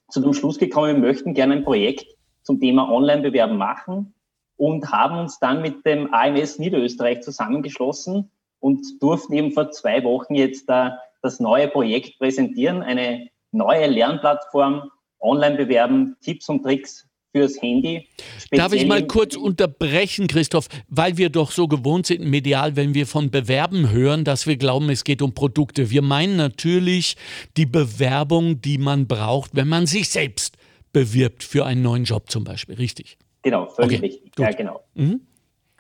zu 0.10 0.22
dem 0.22 0.34
Schluss 0.34 0.60
gekommen, 0.60 1.02
wir 1.02 1.10
möchten 1.10 1.34
gerne 1.34 1.56
ein 1.56 1.64
Projekt 1.64 2.06
zum 2.44 2.60
Thema 2.60 2.92
Online-Bewerben 2.92 3.58
machen 3.58 4.14
und 4.58 4.92
haben 4.92 5.18
uns 5.18 5.40
dann 5.40 5.62
mit 5.62 5.86
dem 5.86 6.14
AMS 6.14 6.60
Niederösterreich 6.60 7.22
zusammengeschlossen 7.22 8.30
und 8.60 9.02
durften 9.02 9.34
eben 9.34 9.52
vor 9.52 9.72
zwei 9.72 10.04
Wochen 10.04 10.36
jetzt 10.36 10.70
äh, 10.70 10.92
das 11.22 11.40
neue 11.40 11.68
Projekt 11.68 12.20
präsentieren, 12.20 12.84
eine 12.84 13.30
neue 13.52 13.88
Lernplattform, 13.88 14.92
online 15.20 15.56
bewerben, 15.56 16.18
Tipps 16.22 16.50
und 16.50 16.64
Tricks 16.64 17.08
fürs 17.34 17.62
Handy. 17.62 18.08
Darf 18.52 18.74
ich 18.74 18.86
mal 18.86 19.06
kurz 19.06 19.36
unterbrechen, 19.36 20.28
Christoph, 20.28 20.70
weil 20.88 21.18
wir 21.18 21.30
doch 21.30 21.52
so 21.52 21.68
gewohnt 21.68 22.06
sind 22.06 22.24
medial, 22.26 22.76
wenn 22.76 22.94
wir 22.94 23.08
von 23.08 23.32
Bewerben 23.32 23.90
hören, 23.92 24.24
dass 24.24 24.48
wir 24.48 24.56
glauben, 24.56 24.90
es 24.90 25.04
geht 25.04 25.22
um 25.22 25.34
Produkte. 25.34 25.90
Wir 25.90 26.04
meinen 26.04 26.38
natürlich 26.38 27.18
die 27.58 27.66
Bewerbung, 27.66 28.62
die 28.62 28.78
man 28.78 29.08
braucht, 29.08 29.56
wenn 29.56 29.68
man 29.68 29.88
sich 29.88 30.10
selbst 30.10 30.58
bewirbt 30.94 31.44
für 31.44 31.66
einen 31.66 31.82
neuen 31.82 32.04
Job 32.04 32.30
zum 32.30 32.44
Beispiel, 32.44 32.76
richtig? 32.76 33.18
Genau, 33.42 33.68
völlig 33.68 33.98
okay, 33.98 34.06
richtig. 34.06 34.36
Gut. 34.36 34.46
Ja, 34.46 34.52
genau. 34.52 34.82
Mhm. 34.94 35.22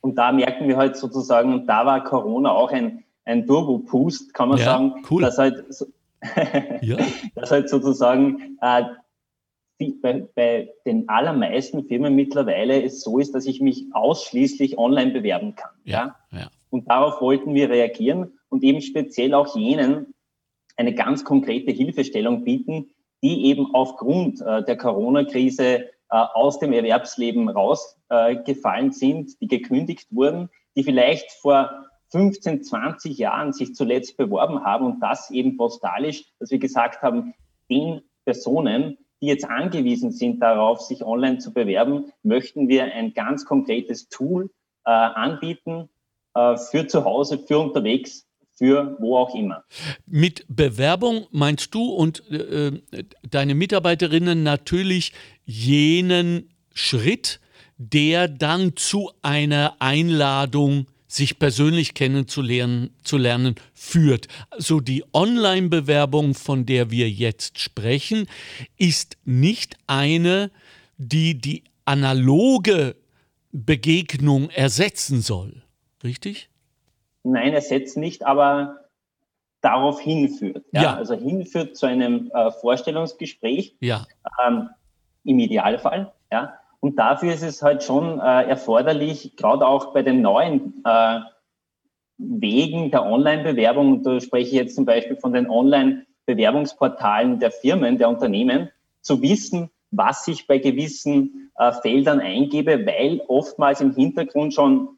Und 0.02 0.16
da 0.16 0.32
merken 0.32 0.68
wir 0.68 0.76
halt 0.76 0.98
sozusagen, 0.98 1.54
und 1.54 1.68
da 1.68 1.86
war 1.86 2.04
Corona 2.04 2.52
auch 2.52 2.72
ein, 2.72 3.04
ein 3.26 3.46
Turbo-Boost, 3.46 4.34
kann 4.34 4.50
man 4.50 4.58
ja, 4.58 4.66
sagen, 4.66 4.94
cool. 5.10 5.22
dass, 5.22 5.38
halt, 5.38 5.64
ja. 6.82 6.98
dass 7.36 7.52
halt 7.52 7.70
sozusagen 7.70 8.58
äh, 8.60 8.84
bei, 9.78 10.28
bei 10.36 10.74
den 10.86 11.10
allermeisten 11.10 11.86
Firmen 11.86 12.16
mittlerweile 12.16 12.82
es 12.84 13.02
so 13.02 13.20
ist, 13.20 13.36
dass 13.36 13.46
ich 13.46 13.62
mich 13.62 13.86
ausschließlich 13.92 14.78
online 14.78 15.12
bewerben 15.12 15.56
kann. 15.56 15.72
Ja, 15.84 16.16
ja? 16.32 16.50
Und 16.70 16.90
darauf 16.90 17.22
wollten 17.22 17.54
wir 17.54 17.70
reagieren 17.70 18.40
und 18.50 18.64
eben 18.64 18.82
speziell 18.82 19.34
auch 19.34 19.56
jenen 19.56 20.14
eine 20.76 20.94
ganz 20.94 21.24
konkrete 21.24 21.72
Hilfestellung 21.72 22.44
bieten, 22.44 22.90
die 23.22 23.46
eben 23.46 23.74
aufgrund 23.74 24.42
äh, 24.42 24.64
der 24.64 24.78
Corona-Krise 24.78 25.66
äh, 25.66 25.86
aus 26.10 26.60
dem 26.60 26.74
Erwerbsleben 26.74 27.50
rausgefallen 27.50 28.90
äh, 28.90 28.94
sind, 28.94 29.40
die 29.42 29.48
gekündigt 29.48 30.08
wurden, 30.12 30.50
die 30.76 30.84
vielleicht 30.84 31.32
vor 31.32 31.86
15, 32.10 32.64
20 32.64 33.18
Jahren 33.18 33.54
sich 33.54 33.74
zuletzt 33.74 34.18
beworben 34.18 34.64
haben 34.64 34.86
und 34.86 35.00
das 35.00 35.32
eben 35.32 35.58
postalisch, 35.58 36.26
dass 36.40 36.52
wir 36.52 36.60
gesagt 36.60 37.02
haben, 37.02 37.34
den 37.70 38.02
Personen, 38.26 38.98
die 39.24 39.28
jetzt 39.28 39.46
angewiesen 39.46 40.12
sind 40.12 40.42
darauf, 40.42 40.82
sich 40.82 41.06
online 41.06 41.38
zu 41.38 41.54
bewerben, 41.54 42.12
möchten 42.24 42.68
wir 42.68 42.84
ein 42.84 43.14
ganz 43.14 43.46
konkretes 43.46 44.10
Tool 44.10 44.50
äh, 44.86 44.90
anbieten 44.92 45.88
äh, 46.36 46.58
für 46.58 46.88
zu 46.88 47.06
Hause, 47.06 47.40
für 47.40 47.58
unterwegs, 47.58 48.28
für 48.58 48.98
wo 49.00 49.16
auch 49.16 49.34
immer. 49.34 49.64
Mit 50.06 50.46
Bewerbung 50.50 51.28
meinst 51.32 51.74
du 51.74 51.86
und 51.86 52.30
äh, 52.32 52.82
deine 53.30 53.56
Mitarbeiterinnen 53.56 54.44
natürlich 54.44 55.14
jenen 55.46 56.50
Schritt, 56.74 57.40
der 57.78 58.28
dann 58.28 58.76
zu 58.76 59.10
einer 59.22 59.78
Einladung 59.80 60.88
sich 61.14 61.38
persönlich 61.38 61.94
kennenzulernen 61.94 62.90
zu 63.04 63.18
lernen, 63.18 63.56
führt. 63.74 64.28
Also 64.50 64.80
die 64.80 65.04
Online-Bewerbung, 65.14 66.34
von 66.34 66.66
der 66.66 66.90
wir 66.90 67.10
jetzt 67.10 67.60
sprechen, 67.60 68.28
ist 68.78 69.18
nicht 69.24 69.78
eine, 69.86 70.50
die 70.98 71.40
die 71.40 71.64
analoge 71.86 72.96
Begegnung 73.52 74.50
ersetzen 74.50 75.22
soll. 75.22 75.62
Richtig? 76.04 76.50
Nein, 77.24 77.54
ersetzt 77.54 77.96
nicht, 77.96 78.26
aber 78.26 78.80
darauf 79.62 80.00
hinführt. 80.00 80.66
Ja? 80.72 80.82
ja. 80.82 80.96
Also 80.96 81.16
hinführt 81.16 81.78
zu 81.78 81.86
einem 81.86 82.32
äh, 82.34 82.52
Vorstellungsgespräch. 82.52 83.76
Ja. 83.80 84.08
Ähm, 84.46 84.70
Im 85.24 85.40
Idealfall. 85.40 86.12
Ja. 86.32 86.54
Und 86.84 87.00
dafür 87.00 87.34
ist 87.34 87.44
es 87.44 87.62
halt 87.62 87.82
schon 87.82 88.20
äh, 88.20 88.44
erforderlich, 88.44 89.38
gerade 89.38 89.66
auch 89.66 89.94
bei 89.94 90.02
den 90.02 90.22
neuen 90.22 90.84
äh, 90.84 91.22
Wegen 92.18 92.92
der 92.92 93.06
Online-Bewerbung, 93.06 93.94
und 93.94 94.04
da 94.04 94.20
spreche 94.20 94.48
ich 94.50 94.54
jetzt 94.56 94.76
zum 94.76 94.84
Beispiel 94.84 95.16
von 95.16 95.32
den 95.32 95.50
Online-Bewerbungsportalen 95.50 97.40
der 97.40 97.52
Firmen, 97.52 97.98
der 98.00 98.10
Unternehmen, 98.10 98.70
zu 99.00 99.22
wissen, 99.22 99.70
was 99.92 100.28
ich 100.28 100.46
bei 100.46 100.58
gewissen 100.58 101.52
äh, 101.56 101.72
Feldern 101.72 102.20
eingebe, 102.20 102.86
weil 102.86 103.22
oftmals 103.30 103.80
im 103.80 103.96
Hintergrund 103.96 104.54
schon 104.54 104.98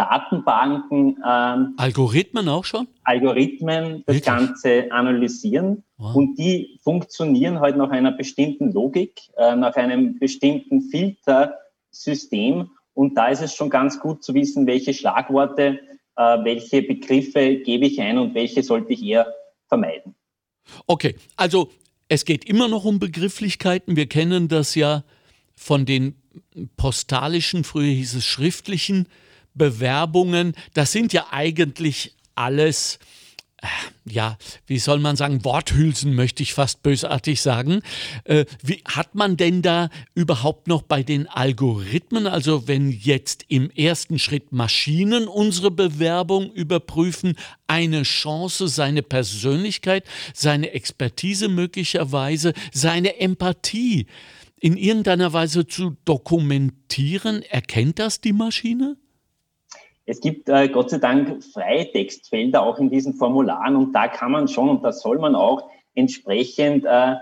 Datenbanken. 0.00 1.18
Ähm, 1.26 1.74
Algorithmen 1.76 2.48
auch 2.48 2.64
schon? 2.64 2.88
Algorithmen 3.04 4.02
das 4.06 4.16
Wirklich? 4.16 4.24
Ganze 4.24 4.90
analysieren 4.90 5.84
wow. 5.98 6.16
und 6.16 6.38
die 6.38 6.80
funktionieren 6.82 7.60
halt 7.60 7.76
nach 7.76 7.90
einer 7.90 8.12
bestimmten 8.12 8.72
Logik, 8.72 9.20
äh, 9.36 9.54
nach 9.56 9.76
einem 9.76 10.18
bestimmten 10.18 10.80
Filtersystem 10.80 12.70
und 12.94 13.14
da 13.14 13.28
ist 13.28 13.42
es 13.42 13.54
schon 13.54 13.68
ganz 13.68 14.00
gut 14.00 14.24
zu 14.24 14.32
wissen, 14.32 14.66
welche 14.66 14.94
Schlagworte, 14.94 15.80
äh, 16.16 16.22
welche 16.44 16.80
Begriffe 16.80 17.56
gebe 17.56 17.86
ich 17.86 18.00
ein 18.00 18.16
und 18.16 18.34
welche 18.34 18.62
sollte 18.62 18.94
ich 18.94 19.02
eher 19.02 19.26
vermeiden. 19.68 20.14
Okay, 20.86 21.14
also 21.36 21.70
es 22.08 22.24
geht 22.24 22.46
immer 22.46 22.68
noch 22.68 22.86
um 22.86 22.98
Begrifflichkeiten. 22.98 23.96
Wir 23.96 24.06
kennen 24.06 24.48
das 24.48 24.74
ja 24.74 25.04
von 25.54 25.84
den 25.84 26.14
postalischen, 26.78 27.64
früher 27.64 27.92
hieß 27.92 28.14
es 28.14 28.24
schriftlichen 28.24 29.06
Bewerbungen, 29.54 30.54
das 30.74 30.92
sind 30.92 31.12
ja 31.12 31.26
eigentlich 31.30 32.14
alles 32.34 32.98
äh, 33.62 33.66
ja, 34.06 34.38
wie 34.66 34.78
soll 34.78 34.98
man 34.98 35.16
sagen, 35.16 35.44
Worthülsen 35.44 36.14
möchte 36.14 36.42
ich 36.42 36.54
fast 36.54 36.82
bösartig 36.82 37.40
sagen. 37.40 37.82
Äh, 38.24 38.46
wie 38.62 38.82
hat 38.86 39.14
man 39.14 39.36
denn 39.36 39.62
da 39.62 39.90
überhaupt 40.14 40.66
noch 40.66 40.82
bei 40.82 41.02
den 41.02 41.28
Algorithmen, 41.28 42.26
also 42.26 42.66
wenn 42.66 42.90
jetzt 42.90 43.44
im 43.48 43.70
ersten 43.70 44.18
Schritt 44.18 44.52
Maschinen 44.52 45.28
unsere 45.28 45.70
Bewerbung 45.70 46.50
überprüfen, 46.52 47.36
eine 47.66 48.02
Chance, 48.02 48.68
seine 48.68 49.02
Persönlichkeit, 49.02 50.04
seine 50.34 50.70
Expertise 50.72 51.48
möglicherweise, 51.48 52.54
seine 52.72 53.20
Empathie 53.20 54.06
in 54.58 54.76
irgendeiner 54.76 55.32
Weise 55.32 55.66
zu 55.66 55.96
dokumentieren? 56.04 57.42
Erkennt 57.42 57.98
das 57.98 58.20
die 58.20 58.32
Maschine? 58.32 58.96
Es 60.10 60.20
gibt 60.20 60.48
äh, 60.48 60.68
Gott 60.68 60.90
sei 60.90 60.98
Dank 60.98 61.44
Freitextfelder 61.44 62.62
auch 62.62 62.80
in 62.80 62.90
diesen 62.90 63.14
Formularen 63.14 63.76
und 63.76 63.92
da 63.92 64.08
kann 64.08 64.32
man 64.32 64.48
schon 64.48 64.68
und 64.68 64.82
da 64.82 64.90
soll 64.90 65.20
man 65.20 65.36
auch 65.36 65.70
entsprechend 65.94 66.84
äh, 66.84 67.14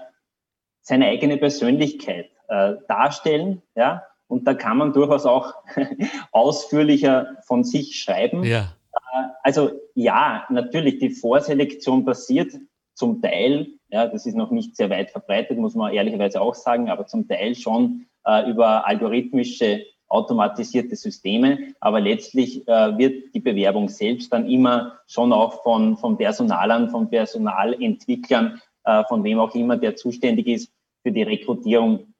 seine 0.80 1.06
eigene 1.08 1.36
Persönlichkeit 1.36 2.30
äh, 2.48 2.76
darstellen, 2.88 3.60
ja, 3.76 4.04
und 4.26 4.46
da 4.46 4.54
kann 4.54 4.78
man 4.78 4.94
durchaus 4.94 5.26
auch 5.26 5.52
ausführlicher 6.32 7.36
von 7.46 7.62
sich 7.62 8.00
schreiben. 8.00 8.42
Ja. 8.42 8.72
Äh, 8.92 9.24
also 9.42 9.72
ja, 9.94 10.46
natürlich, 10.48 10.98
die 10.98 11.10
Vorselektion 11.10 12.06
passiert 12.06 12.54
zum 12.94 13.20
Teil, 13.20 13.68
ja, 13.90 14.06
das 14.06 14.24
ist 14.24 14.34
noch 14.34 14.50
nicht 14.50 14.76
sehr 14.76 14.88
weit 14.88 15.10
verbreitet, 15.10 15.58
muss 15.58 15.74
man 15.74 15.92
ehrlicherweise 15.92 16.40
auch 16.40 16.54
sagen, 16.54 16.88
aber 16.88 17.06
zum 17.06 17.28
Teil 17.28 17.54
schon 17.54 18.06
äh, 18.24 18.48
über 18.50 18.86
algorithmische 18.86 19.84
automatisierte 20.08 20.96
Systeme, 20.96 21.74
aber 21.80 22.00
letztlich 22.00 22.66
äh, 22.66 22.98
wird 22.98 23.34
die 23.34 23.40
Bewerbung 23.40 23.88
selbst 23.88 24.32
dann 24.32 24.48
immer 24.48 24.98
schon 25.06 25.32
auch 25.32 25.62
von, 25.62 25.96
von 25.96 26.16
Personalern, 26.16 26.90
von 26.90 27.10
Personalentwicklern, 27.10 28.60
äh, 28.84 29.04
von 29.08 29.22
wem 29.24 29.38
auch 29.38 29.54
immer, 29.54 29.76
der 29.76 29.96
zuständig 29.96 30.46
ist 30.46 30.72
für 31.02 31.12
die 31.12 31.22
Rekrutierung, 31.22 32.14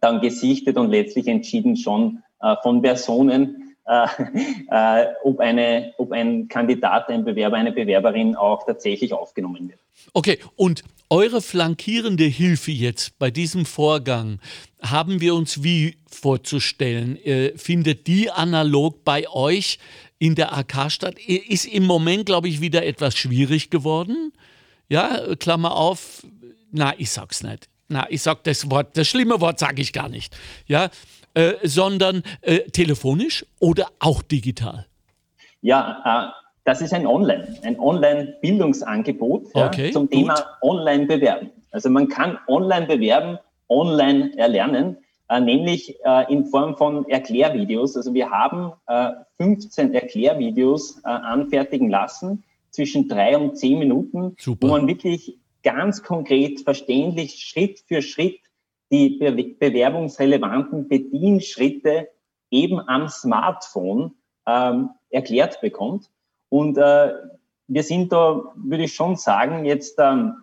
dann 0.00 0.20
gesichtet 0.20 0.76
und 0.76 0.90
letztlich 0.90 1.26
entschieden 1.26 1.76
schon 1.76 2.22
äh, 2.40 2.56
von 2.62 2.82
Personen, 2.82 3.76
äh, 3.86 4.06
äh, 4.70 5.06
ob, 5.22 5.40
eine, 5.40 5.94
ob 5.98 6.12
ein 6.12 6.48
Kandidat, 6.48 7.08
ein 7.08 7.24
Bewerber, 7.24 7.56
eine 7.56 7.72
Bewerberin 7.72 8.34
auch 8.34 8.64
tatsächlich 8.64 9.12
aufgenommen 9.12 9.68
wird. 9.68 9.80
Okay, 10.12 10.38
und 10.56 10.82
eure 11.10 11.40
flankierende 11.40 12.24
Hilfe 12.24 12.72
jetzt 12.72 13.18
bei 13.18 13.30
diesem 13.30 13.66
Vorgang 13.66 14.40
haben 14.82 15.20
wir 15.20 15.34
uns 15.34 15.62
wie 15.62 15.98
vorzustellen? 16.10 17.16
Äh, 17.24 17.56
findet 17.56 18.06
die 18.06 18.30
analog 18.30 19.04
bei 19.04 19.28
euch 19.28 19.78
in 20.18 20.34
der 20.34 20.56
AK 20.56 20.90
statt? 20.90 21.18
Ist 21.18 21.66
im 21.66 21.84
Moment, 21.84 22.26
glaube 22.26 22.48
ich, 22.48 22.60
wieder 22.60 22.84
etwas 22.84 23.16
schwierig 23.16 23.70
geworden. 23.70 24.32
Ja, 24.88 25.34
Klammer 25.36 25.76
auf. 25.76 26.26
Na, 26.70 26.94
ich 26.98 27.10
sag's 27.10 27.42
nicht. 27.42 27.68
Na, 27.88 28.06
ich 28.10 28.22
sag 28.22 28.42
das 28.44 28.70
Wort, 28.70 28.96
das 28.96 29.06
schlimme 29.08 29.40
Wort 29.40 29.58
sage 29.58 29.80
ich 29.80 29.92
gar 29.92 30.08
nicht. 30.08 30.36
Ja, 30.66 30.90
äh, 31.34 31.54
sondern 31.62 32.22
äh, 32.40 32.60
telefonisch 32.70 33.44
oder 33.60 33.88
auch 33.98 34.22
digital? 34.22 34.86
Ja, 35.60 36.32
äh, 36.32 36.45
das 36.66 36.82
ist 36.82 36.92
ein 36.92 37.06
Online, 37.06 37.46
ein 37.62 37.78
Online-Bildungsangebot 37.80 39.46
okay, 39.54 39.86
ja, 39.86 39.92
zum 39.92 40.02
gut. 40.02 40.12
Thema 40.12 40.34
Online-Bewerben. 40.60 41.50
Also 41.70 41.88
man 41.88 42.08
kann 42.08 42.38
online 42.48 42.86
bewerben, 42.86 43.38
online 43.68 44.36
erlernen, 44.36 44.98
äh, 45.28 45.40
nämlich 45.40 45.96
äh, 46.04 46.32
in 46.32 46.46
Form 46.46 46.76
von 46.76 47.08
Erklärvideos. 47.08 47.96
Also 47.96 48.12
wir 48.12 48.30
haben 48.30 48.72
15 49.38 49.94
Erklärvideos 49.94 51.02
anfertigen 51.04 51.88
lassen, 51.88 52.44
zwischen 52.70 53.08
drei 53.08 53.38
und 53.38 53.56
zehn 53.56 53.78
Minuten, 53.78 54.34
Super. 54.38 54.68
wo 54.68 54.72
man 54.72 54.86
wirklich 54.86 55.38
ganz 55.62 56.02
konkret, 56.02 56.60
verständlich, 56.60 57.42
Schritt 57.42 57.80
für 57.86 58.02
Schritt 58.02 58.40
die 58.90 59.18
be 59.18 59.32
bewerbungsrelevanten 59.58 60.88
Bedienschritte 60.88 62.08
eben 62.50 62.80
am 62.80 63.08
Smartphone 63.08 64.14
ähm, 64.46 64.90
erklärt 65.10 65.60
bekommt. 65.60 66.08
Und 66.56 66.78
äh, 66.78 67.12
wir 67.68 67.82
sind 67.82 68.12
da, 68.12 68.40
würde 68.54 68.84
ich 68.84 68.94
schon 68.94 69.16
sagen, 69.16 69.66
jetzt, 69.66 69.98
ähm, 69.98 70.36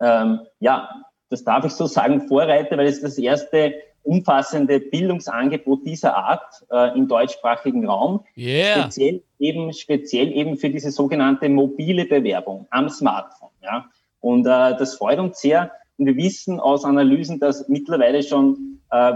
ähm, 0.00 0.40
ja, 0.60 0.88
das 1.28 1.44
darf 1.44 1.66
ich 1.66 1.72
so 1.72 1.84
sagen, 1.84 2.26
Vorreiter, 2.26 2.78
weil 2.78 2.86
es 2.86 3.02
das 3.02 3.18
erste 3.18 3.74
umfassende 4.02 4.80
Bildungsangebot 4.80 5.84
dieser 5.84 6.16
Art 6.16 6.64
äh, 6.70 6.96
im 6.96 7.06
deutschsprachigen 7.06 7.86
Raum. 7.86 8.24
Yeah. 8.34 8.80
Speziell 8.80 9.22
eben, 9.38 9.74
speziell 9.74 10.32
eben 10.32 10.56
für 10.56 10.70
diese 10.70 10.90
sogenannte 10.90 11.50
mobile 11.50 12.06
Bewerbung 12.06 12.66
am 12.70 12.88
Smartphone. 12.88 13.50
Ja. 13.62 13.90
Und 14.20 14.46
äh, 14.46 14.74
das 14.78 14.94
freut 14.94 15.18
uns 15.18 15.38
sehr. 15.38 15.70
Und 15.98 16.06
wir 16.06 16.16
wissen 16.16 16.60
aus 16.60 16.86
Analysen, 16.86 17.40
dass 17.40 17.68
mittlerweile 17.68 18.22
schon 18.22 18.80
äh, 18.90 19.12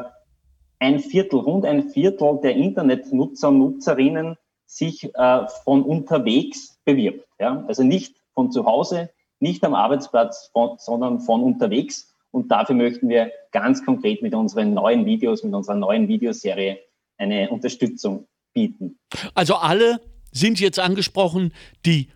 ein 0.81 0.99
Viertel, 0.99 1.41
rund 1.41 1.65
ein 1.65 1.89
Viertel 1.89 2.41
der 2.43 2.57
Internetnutzer 2.57 3.49
und 3.49 3.59
Nutzerinnen 3.59 4.37
sich 4.71 5.13
äh, 5.15 5.47
von 5.65 5.83
unterwegs 5.83 6.79
bewirbt. 6.85 7.27
Ja? 7.41 7.65
Also 7.67 7.83
nicht 7.83 8.15
von 8.35 8.53
zu 8.53 8.65
Hause, 8.65 9.11
nicht 9.41 9.65
am 9.65 9.75
Arbeitsplatz, 9.75 10.51
von, 10.53 10.77
sondern 10.79 11.21
von 11.21 11.43
unterwegs. 11.43 12.15
Und 12.31 12.51
dafür 12.53 12.77
möchten 12.77 13.09
wir 13.09 13.33
ganz 13.51 13.85
konkret 13.85 14.23
mit 14.23 14.33
unseren 14.33 14.73
neuen 14.73 15.05
Videos, 15.05 15.43
mit 15.43 15.53
unserer 15.53 15.75
neuen 15.75 16.07
Videoserie 16.07 16.79
eine 17.19 17.51
Unterstützung 17.51 18.29
bieten. 18.53 18.99
Also 19.35 19.57
alle 19.57 20.01
sind 20.31 20.61
jetzt 20.61 20.79
angesprochen, 20.79 21.53
die 21.85 22.09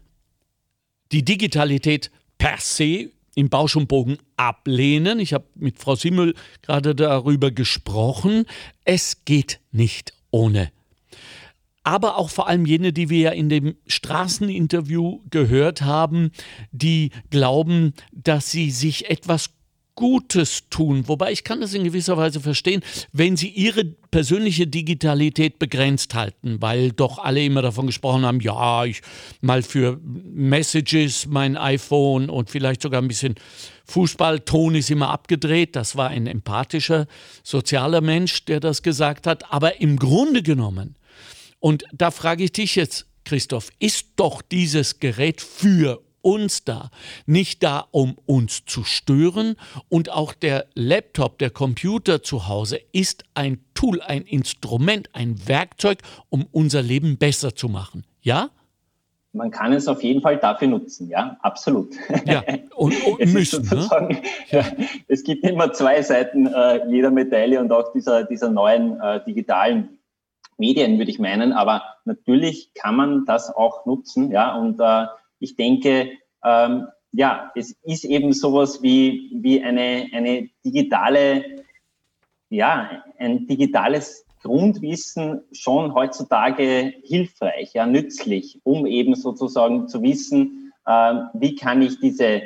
die 1.11 1.25
Digitalität 1.25 2.13
per 2.39 2.59
se 2.59 3.11
im 3.35 3.49
Bausch 3.49 3.75
und 3.75 3.89
Bogen 3.89 4.19
ablehnen. 4.37 5.19
Ich 5.19 5.35
habe 5.35 5.47
mit 5.57 5.79
Frau 5.79 5.97
Simmel 5.97 6.35
gerade 6.63 6.95
darüber 6.95 7.51
gesprochen. 7.51 8.47
Es 8.85 9.25
geht 9.25 9.61
nicht 9.73 10.13
ohne. 10.31 10.71
Aber 11.85 12.17
auch 12.17 12.31
vor 12.31 12.49
allem 12.49 12.67
jene, 12.67 12.93
die 12.93 13.11
wir 13.11 13.19
ja 13.21 13.31
in 13.31 13.49
dem 13.49 13.77
Straßeninterview 13.87 15.21
gehört 15.31 15.83
haben, 15.83 16.33
die 16.73 17.11
glauben, 17.31 17.93
dass 18.13 18.51
sie 18.51 18.71
sich 18.71 19.11
etwas 19.11 19.51
Gutes 19.95 20.69
tun. 20.71 21.07
Wobei 21.07 21.31
ich 21.31 21.45
kann 21.45 21.61
das 21.61 21.73
in 21.73 21.85
gewisser 21.85 22.17
Weise 22.17 22.41
verstehen, 22.41 22.83
wenn 23.13 23.37
sie 23.37 23.49
ihre 23.49 23.85
persönliche 23.85 24.67
Digitalität 24.67 25.59
begrenzt 25.59 26.15
halten, 26.15 26.61
weil 26.61 26.91
doch 26.91 27.19
alle 27.19 27.45
immer 27.45 27.63
davon 27.63 27.87
gesprochen 27.87 28.25
haben, 28.25 28.41
ja, 28.41 28.85
ich 28.85 29.03
mal 29.41 29.63
für 29.63 30.01
Messages 30.03 31.27
mein 31.27 31.57
iPhone 31.57 32.29
und 32.29 32.51
vielleicht 32.51 32.83
sogar 32.83 33.01
ein 33.01 33.09
bisschen 33.09 33.37
Fußballton 33.87 34.77
ist 34.77 34.91
immer 34.91 35.11
abgedreht. 35.11 35.77
Das 35.77 35.95
war 35.95 36.09
ein 36.09 36.27
empathischer, 36.27 37.07
sozialer 37.43 38.01
Mensch, 38.01 38.47
der 38.47 38.59
das 38.59 38.83
gesagt 38.83 39.27
hat. 39.27 39.53
Aber 39.53 39.81
im 39.81 39.99
Grunde 39.99 40.43
genommen, 40.43 40.97
und 41.65 41.87
da 41.95 42.11
frage 42.11 42.45
ich 42.45 42.53
dich 42.53 42.77
jetzt, 42.77 43.07
Christoph, 43.25 43.71
ist 43.79 44.09
doch 44.17 44.43
dieses 44.43 45.01
Gerät 45.01 45.41
für 45.41 46.03
uns 46.21 46.63
da, 46.65 46.91
nicht 47.25 47.63
da, 47.63 47.87
um 47.91 48.19
uns 48.27 48.67
zu 48.67 48.85
stören. 48.85 49.57
Und 49.89 50.11
auch 50.11 50.35
der 50.35 50.67
Laptop, 50.75 51.39
der 51.39 51.49
Computer 51.49 52.23
zu 52.23 52.49
Hause 52.49 52.81
ist 52.93 53.25
ein 53.33 53.65
Tool, 53.73 54.03
ein 54.03 54.25
Instrument, 54.25 55.09
ein 55.15 55.49
Werkzeug, 55.49 56.01
um 56.29 56.47
unser 56.53 56.83
Leben 56.83 57.17
besser 57.17 57.55
zu 57.55 57.71
machen. 57.71 58.05
Ja? 58.21 58.51
Man 59.33 59.51
kann 59.51 59.73
es 59.73 59.89
auf 59.89 60.03
jeden 60.03 60.21
Fall 60.21 60.37
dafür 60.37 60.69
nutzen, 60.69 61.09
ja, 61.09 61.39
absolut. 61.41 61.95
Ja, 62.27 62.45
und, 62.77 62.95
und 63.07 63.33
müssen. 63.33 63.67
Ne? 63.71 64.21
Ja. 64.51 64.67
Es 65.09 65.25
gibt 65.25 65.43
immer 65.45 65.73
zwei 65.73 66.03
Seiten 66.03 66.47
äh, 66.47 66.87
jeder 66.91 67.11
Medaille 67.11 67.59
und 67.59 67.73
auch 67.73 67.91
dieser, 67.95 68.25
dieser 68.25 68.51
neuen 68.51 69.01
äh, 69.01 69.25
digitalen 69.25 69.89
Medien, 70.59 70.99
würde 70.99 71.11
ich 71.11 71.19
meinen. 71.19 71.53
Aber 71.53 71.83
natürlich 72.05 72.73
kann 72.75 72.97
man 72.97 73.25
das 73.25 73.55
auch 73.55 73.87
nutzen, 73.87 74.31
ja, 74.31 74.57
und 74.57 74.81
äh, 74.81 75.07
ich 75.39 75.57
denke, 75.57 76.11
ähm, 76.45 76.87
ja, 77.13 77.53
es 77.55 77.77
ist 77.85 78.05
eben 78.05 78.33
sowas 78.33 78.83
wie, 78.83 79.31
wie 79.35 79.63
eine, 79.63 80.09
eine 80.13 80.49
digitale, 80.65 81.63
ja, 82.51 83.05
ein 83.19 83.47
digitales 83.47 84.27
Grundwissen 84.43 85.43
schon 85.53 85.95
heutzutage 85.95 86.93
hilfreich, 87.05 87.73
ja, 87.73 87.87
nützlich, 87.87 88.61
um 88.65 88.87
eben 88.87 89.15
sozusagen 89.15 89.89
zu 89.89 90.03
wissen, 90.03 90.73
äh, 90.87 91.15
wie 91.35 91.55
kann 91.55 91.83
ich 91.83 91.99
diese, 92.01 92.43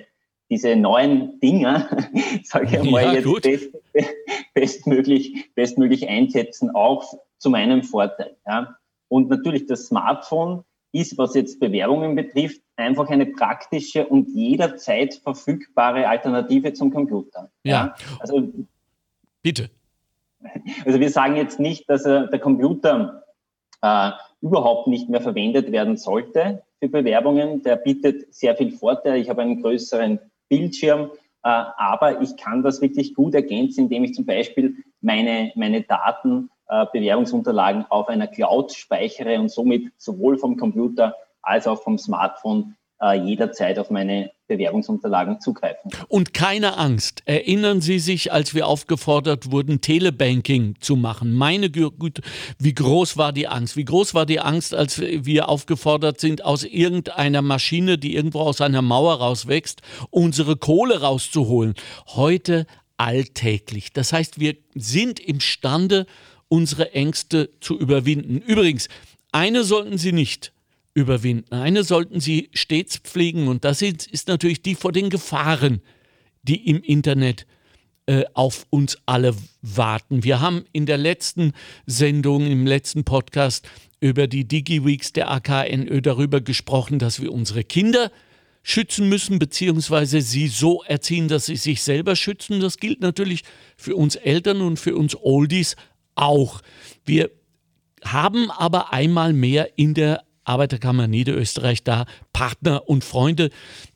diese 0.50 0.76
neuen 0.76 1.40
Dinger, 1.40 1.88
sage 2.44 2.80
ich 2.82 2.90
mal, 2.90 3.04
ja, 3.04 3.12
jetzt 3.14 3.42
best, 3.42 3.70
bestmöglich, 4.54 5.50
bestmöglich 5.54 6.08
einsetzen, 6.08 6.70
auch 6.70 7.04
zu 7.38 7.50
meinem 7.50 7.82
Vorteil. 7.82 8.36
Ja. 8.46 8.76
Und 9.08 9.30
natürlich 9.30 9.66
das 9.66 9.86
Smartphone 9.86 10.64
ist, 10.92 11.18
was 11.18 11.34
jetzt 11.34 11.60
Bewerbungen 11.60 12.14
betrifft, 12.14 12.60
einfach 12.76 13.08
eine 13.08 13.26
praktische 13.26 14.06
und 14.06 14.28
jederzeit 14.28 15.14
verfügbare 15.14 16.08
Alternative 16.08 16.72
zum 16.72 16.92
Computer. 16.92 17.50
Ja. 17.62 17.72
ja? 17.72 17.94
Also, 18.20 18.52
Bitte. 19.42 19.70
Also 20.84 21.00
wir 21.00 21.10
sagen 21.10 21.36
jetzt 21.36 21.58
nicht, 21.58 21.88
dass 21.90 22.04
äh, 22.04 22.28
der 22.28 22.38
Computer 22.38 23.24
äh, 23.82 24.10
überhaupt 24.40 24.86
nicht 24.86 25.08
mehr 25.08 25.20
verwendet 25.20 25.72
werden 25.72 25.96
sollte 25.96 26.62
für 26.78 26.88
Bewerbungen. 26.88 27.62
Der 27.62 27.76
bietet 27.76 28.32
sehr 28.32 28.56
viel 28.56 28.70
Vorteile. 28.70 29.18
Ich 29.18 29.28
habe 29.28 29.42
einen 29.42 29.60
größeren 29.62 30.20
Bildschirm, 30.48 31.10
äh, 31.42 31.48
aber 31.76 32.20
ich 32.22 32.36
kann 32.36 32.62
das 32.62 32.80
wirklich 32.80 33.14
gut 33.14 33.34
ergänzen, 33.34 33.84
indem 33.84 34.04
ich 34.04 34.14
zum 34.14 34.26
Beispiel 34.26 34.76
meine, 35.00 35.52
meine 35.56 35.82
Daten 35.82 36.50
Bewerbungsunterlagen 36.92 37.86
auf 37.88 38.08
einer 38.08 38.26
Cloud 38.26 38.72
speichere 38.72 39.40
und 39.40 39.50
somit 39.50 39.92
sowohl 39.96 40.38
vom 40.38 40.56
Computer 40.56 41.14
als 41.42 41.66
auch 41.66 41.82
vom 41.82 41.98
Smartphone 41.98 42.76
äh, 43.00 43.14
jederzeit 43.14 43.78
auf 43.78 43.90
meine 43.90 44.30
Bewerbungsunterlagen 44.48 45.40
zugreifen. 45.40 45.90
Und 46.08 46.34
keine 46.34 46.78
Angst. 46.78 47.22
Erinnern 47.26 47.80
Sie 47.80 47.98
sich, 47.98 48.32
als 48.32 48.54
wir 48.54 48.66
aufgefordert 48.66 49.52
wurden, 49.52 49.80
Telebanking 49.80 50.74
zu 50.80 50.96
machen? 50.96 51.34
Meine 51.34 51.70
Güte, 51.70 52.22
wie 52.58 52.74
groß 52.74 53.16
war 53.16 53.32
die 53.32 53.46
Angst? 53.46 53.76
Wie 53.76 53.84
groß 53.84 54.14
war 54.14 54.26
die 54.26 54.40
Angst, 54.40 54.74
als 54.74 55.00
wir 55.00 55.48
aufgefordert 55.48 56.20
sind, 56.20 56.44
aus 56.44 56.64
irgendeiner 56.64 57.42
Maschine, 57.42 57.98
die 57.98 58.16
irgendwo 58.16 58.40
aus 58.40 58.60
einer 58.60 58.82
Mauer 58.82 59.14
rauswächst, 59.14 59.82
unsere 60.10 60.56
Kohle 60.56 61.00
rauszuholen? 61.02 61.74
Heute 62.08 62.66
alltäglich. 62.96 63.92
Das 63.92 64.12
heißt, 64.12 64.40
wir 64.40 64.56
sind 64.74 65.20
imstande, 65.20 66.06
unsere 66.48 66.92
Ängste 66.92 67.50
zu 67.60 67.78
überwinden. 67.78 68.38
Übrigens, 68.38 68.88
eine 69.32 69.64
sollten 69.64 69.98
Sie 69.98 70.12
nicht 70.12 70.52
überwinden. 70.94 71.54
Eine 71.54 71.84
sollten 71.84 72.20
Sie 72.20 72.50
stets 72.52 72.98
pflegen 72.98 73.48
und 73.48 73.64
das 73.64 73.82
ist, 73.82 74.28
natürlich 74.28 74.62
die 74.62 74.74
vor 74.74 74.92
den 74.92 75.10
Gefahren, 75.10 75.80
die 76.42 76.68
im 76.68 76.82
Internet 76.82 77.46
äh, 78.06 78.24
auf 78.34 78.66
uns 78.70 78.98
alle 79.06 79.34
warten. 79.62 80.24
Wir 80.24 80.40
haben 80.40 80.64
in 80.72 80.86
der 80.86 80.98
letzten 80.98 81.52
Sendung, 81.86 82.46
im 82.46 82.66
letzten 82.66 83.04
Podcast 83.04 83.68
über 84.00 84.26
die 84.26 84.46
DigiWeeks 84.46 85.12
der 85.12 85.30
AKNÖ 85.30 86.00
darüber 86.00 86.40
gesprochen, 86.40 86.98
dass 86.98 87.20
wir 87.20 87.32
unsere 87.32 87.64
Kinder 87.64 88.10
schützen 88.62 89.08
müssen, 89.08 89.38
beziehungsweise 89.38 90.20
sie 90.20 90.48
so 90.48 90.82
erziehen, 90.82 91.28
dass 91.28 91.46
sie 91.46 91.56
sich 91.56 91.82
selber 91.82 92.16
schützen. 92.16 92.60
Das 92.60 92.78
gilt 92.78 93.00
natürlich 93.00 93.42
für 93.76 93.96
uns 93.96 94.14
Eltern 94.16 94.60
und 94.60 94.78
für 94.78 94.96
uns 94.96 95.16
Oldies 95.16 95.76
auch. 96.18 96.60
Wir 97.04 97.30
haben 98.04 98.50
aber 98.50 98.92
einmal 98.92 99.32
mehr 99.32 99.78
in 99.78 99.94
der 99.94 100.24
Arbeiterkammer 100.44 101.06
Niederösterreich 101.06 101.84
da 101.84 102.06
Partner 102.32 102.88
und 102.88 103.04
Freunde, 103.04 103.50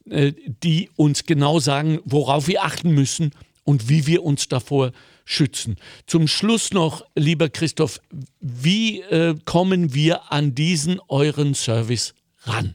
äh, 0.09 0.33
die 0.63 0.91
uns 0.97 1.25
genau 1.25 1.59
sagen, 1.59 2.01
worauf 2.05 2.47
wir 2.47 2.63
achten 2.63 2.91
müssen 2.91 3.33
und 3.65 3.89
wie 3.89 4.07
wir 4.07 4.23
uns 4.23 4.49
davor 4.49 4.93
schützen. 5.25 5.77
Zum 6.07 6.29
Schluss 6.29 6.73
noch, 6.73 7.05
lieber 7.15 7.49
Christoph, 7.49 8.01
wie 8.41 9.01
äh, 9.01 9.35
kommen 9.45 9.95
wir 9.95 10.33
an 10.33 10.55
diesen 10.55 11.01
euren 11.09 11.55
Service 11.55 12.15
ran? 12.43 12.75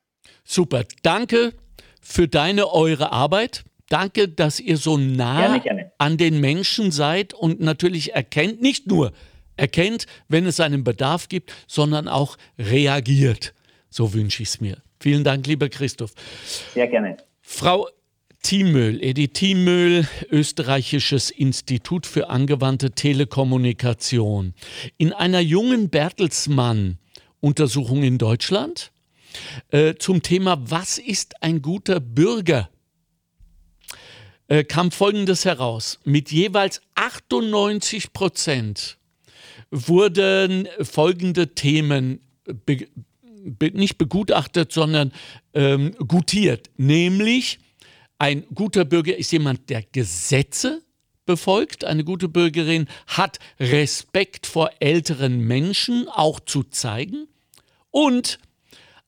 Super. 0.44 0.84
Danke 1.02 1.52
für 2.00 2.28
deine, 2.28 2.72
eure 2.72 3.12
Arbeit. 3.12 3.64
Danke, 3.88 4.28
dass 4.28 4.58
ihr 4.58 4.78
so 4.78 4.96
nah 4.96 5.40
gerne, 5.40 5.60
gerne. 5.60 5.92
an 5.98 6.16
den 6.16 6.40
Menschen 6.40 6.92
seid 6.92 7.34
und 7.34 7.60
natürlich 7.60 8.14
erkennt, 8.14 8.62
nicht 8.62 8.86
nur 8.86 9.12
erkennt, 9.62 10.04
wenn 10.28 10.44
es 10.44 10.60
einen 10.60 10.84
Bedarf 10.84 11.28
gibt, 11.28 11.54
sondern 11.68 12.08
auch 12.08 12.36
reagiert. 12.58 13.54
So 13.88 14.12
wünsche 14.12 14.42
ich 14.42 14.50
es 14.50 14.60
mir. 14.60 14.82
Vielen 14.98 15.22
Dank, 15.22 15.46
lieber 15.46 15.68
Christoph. 15.68 16.14
Sehr 16.74 16.88
gerne. 16.88 17.18
Frau 17.40 17.86
Thiemöhl, 18.42 19.00
Edith 19.02 19.34
Thiemöhl, 19.34 20.08
Österreichisches 20.30 21.30
Institut 21.30 22.06
für 22.06 22.28
angewandte 22.28 22.90
Telekommunikation. 22.90 24.54
In 24.98 25.12
einer 25.12 25.38
jungen 25.38 25.90
Bertelsmann-Untersuchung 25.90 28.02
in 28.02 28.18
Deutschland 28.18 28.90
äh, 29.70 29.94
zum 29.94 30.22
Thema 30.22 30.58
Was 30.70 30.98
ist 30.98 31.40
ein 31.40 31.62
guter 31.62 32.00
Bürger? 32.00 32.68
Äh, 34.48 34.64
kam 34.64 34.90
Folgendes 34.90 35.44
heraus. 35.44 36.00
Mit 36.04 36.32
jeweils 36.32 36.80
98 36.96 38.12
Prozent 38.12 38.98
wurden 39.72 40.68
folgende 40.80 41.54
Themen 41.54 42.20
be, 42.44 42.86
be, 43.44 43.72
nicht 43.72 43.98
begutachtet, 43.98 44.70
sondern 44.70 45.12
ähm, 45.54 45.96
gutiert. 46.06 46.70
Nämlich, 46.76 47.58
ein 48.18 48.44
guter 48.54 48.84
Bürger 48.84 49.16
ist 49.16 49.32
jemand, 49.32 49.68
der 49.68 49.82
Gesetze 49.82 50.82
befolgt, 51.26 51.84
eine 51.84 52.04
gute 52.04 52.28
Bürgerin 52.28 52.86
hat 53.06 53.38
Respekt 53.58 54.46
vor 54.46 54.70
älteren 54.78 55.40
Menschen 55.40 56.06
auch 56.08 56.38
zu 56.38 56.62
zeigen 56.62 57.26
und 57.90 58.38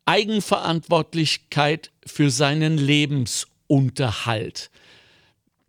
Eigenverantwortlichkeit 0.07 1.93
für 2.07 2.31
seinen 2.31 2.79
Lebensunterhalt. 2.79 4.71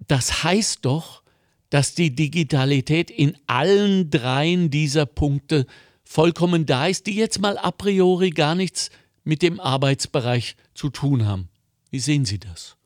Das 0.07 0.43
heißt 0.43 0.79
doch, 0.83 1.21
dass 1.75 1.93
die 1.93 2.15
Digitalität 2.15 3.11
in 3.11 3.35
allen 3.47 4.09
dreien 4.09 4.69
dieser 4.69 5.05
Punkte 5.05 5.65
vollkommen 6.05 6.65
da 6.65 6.87
ist, 6.87 7.05
die 7.05 7.15
jetzt 7.15 7.41
mal 7.41 7.57
a 7.57 7.71
priori 7.71 8.29
gar 8.29 8.55
nichts 8.55 8.91
mit 9.25 9.41
dem 9.41 9.59
Arbeitsbereich 9.59 10.55
zu 10.73 10.89
tun 10.89 11.25
haben. 11.25 11.49
Wie 11.91 11.99
sehen 11.99 12.23
Sie 12.23 12.39
das? 12.39 12.77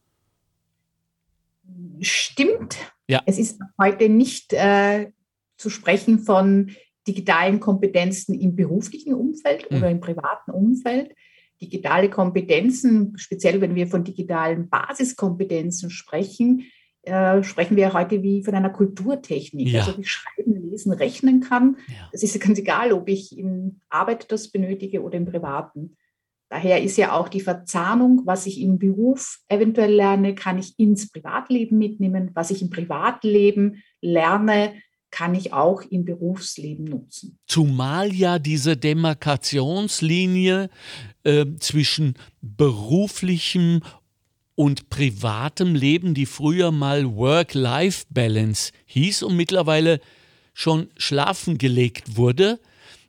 Stimmt. 2.01 2.77
Ja. 3.07 3.21
Es 3.27 3.37
ist 3.37 3.59
heute 3.79 4.09
nicht 4.09 4.53
äh, 4.53 5.11
zu 5.55 5.69
sprechen 5.69 6.17
von 6.17 6.71
digitalen 7.07 7.59
Kompetenzen 7.59 8.33
im 8.33 8.55
beruflichen 8.55 9.13
Umfeld 9.13 9.69
mhm. 9.69 9.77
oder 9.77 9.91
im 9.91 9.99
privaten 9.99 10.49
Umfeld. 10.49 11.11
Digitale 11.61 12.09
Kompetenzen, 12.09 13.13
speziell 13.19 13.61
wenn 13.61 13.75
wir 13.75 13.85
von 13.85 14.03
digitalen 14.03 14.67
Basiskompetenzen 14.67 15.91
sprechen, 15.91 16.65
äh, 17.09 17.43
sprechen 17.43 17.75
wir 17.75 17.93
heute 17.93 18.21
wie 18.23 18.43
von 18.43 18.53
einer 18.53 18.69
Kulturtechnik. 18.69 19.67
Ja. 19.67 19.81
Also 19.81 19.97
wie 19.97 20.05
schreiben, 20.05 20.69
lesen, 20.69 20.91
rechnen 20.93 21.41
kann. 21.41 21.77
Ja. 21.87 22.09
Das 22.11 22.23
ist 22.23 22.39
ganz 22.39 22.59
egal, 22.59 22.93
ob 22.93 23.09
ich 23.09 23.37
in 23.37 23.81
Arbeit 23.89 24.31
das 24.31 24.49
benötige 24.49 25.01
oder 25.01 25.17
im 25.17 25.25
Privaten. 25.25 25.97
Daher 26.49 26.81
ist 26.81 26.97
ja 26.97 27.13
auch 27.13 27.29
die 27.29 27.41
Verzahnung, 27.41 28.23
was 28.25 28.47
ich 28.47 28.59
im 28.59 28.79
Beruf 28.79 29.39
eventuell 29.49 29.93
lerne, 29.93 30.33
kann 30.33 30.57
ich 30.57 30.73
ins 30.79 31.11
Privatleben 31.11 31.77
mitnehmen. 31.77 32.31
Was 32.33 32.49
ich 32.49 32.63
im 32.63 32.71
Privatleben 32.71 33.83
lerne, 34.01 34.73
kann 35.11 35.35
ich 35.35 35.53
auch 35.53 35.81
im 35.83 36.05
Berufsleben 36.05 36.85
nutzen. 36.85 37.37
Zumal 37.47 38.13
ja 38.13 38.39
diese 38.39 38.77
Demarkationslinie 38.77 40.69
äh, 41.23 41.45
zwischen 41.59 42.15
beruflichem 42.41 43.81
und 44.59 44.89
privatem 44.89 45.73
Leben, 45.73 46.13
die 46.13 46.25
früher 46.25 46.71
mal 46.73 47.15
Work-Life-Balance 47.15 48.73
hieß 48.87 49.23
und 49.23 49.37
mittlerweile 49.37 50.01
schon 50.53 50.89
schlafen 50.97 51.57
gelegt 51.57 52.17
wurde, 52.17 52.59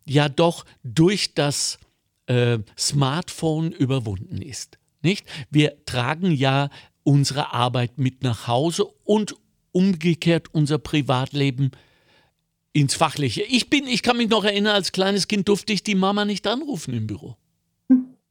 ja 0.05 0.29
doch 0.29 0.65
durch 0.85 1.35
das 1.35 1.81
äh, 2.27 2.59
Smartphone 2.79 3.73
überwunden 3.73 4.41
ist. 4.43 4.79
Nicht? 5.03 5.27
Wir 5.51 5.85
tragen 5.87 6.31
ja 6.31 6.71
unsere 7.03 7.53
Arbeit 7.53 7.99
mit 7.99 8.23
nach 8.23 8.47
Hause 8.47 8.85
und 9.03 9.35
umgekehrt 9.73 10.55
unser 10.55 10.79
Privatleben 10.79 11.73
ins 12.73 12.95
Fachliche. 12.95 13.43
Ich 13.43 13.69
bin, 13.69 13.89
ich 13.89 14.05
kann 14.05 14.19
mich 14.19 14.29
noch 14.29 14.45
erinnern, 14.45 14.77
als 14.77 14.93
kleines 14.93 15.27
Kind 15.27 15.49
durfte 15.49 15.73
ich 15.73 15.83
die 15.83 15.97
Mama 15.97 16.25
nicht 16.25 16.47
anrufen 16.47 16.95
im 16.95 17.09
Büro. 17.09 17.37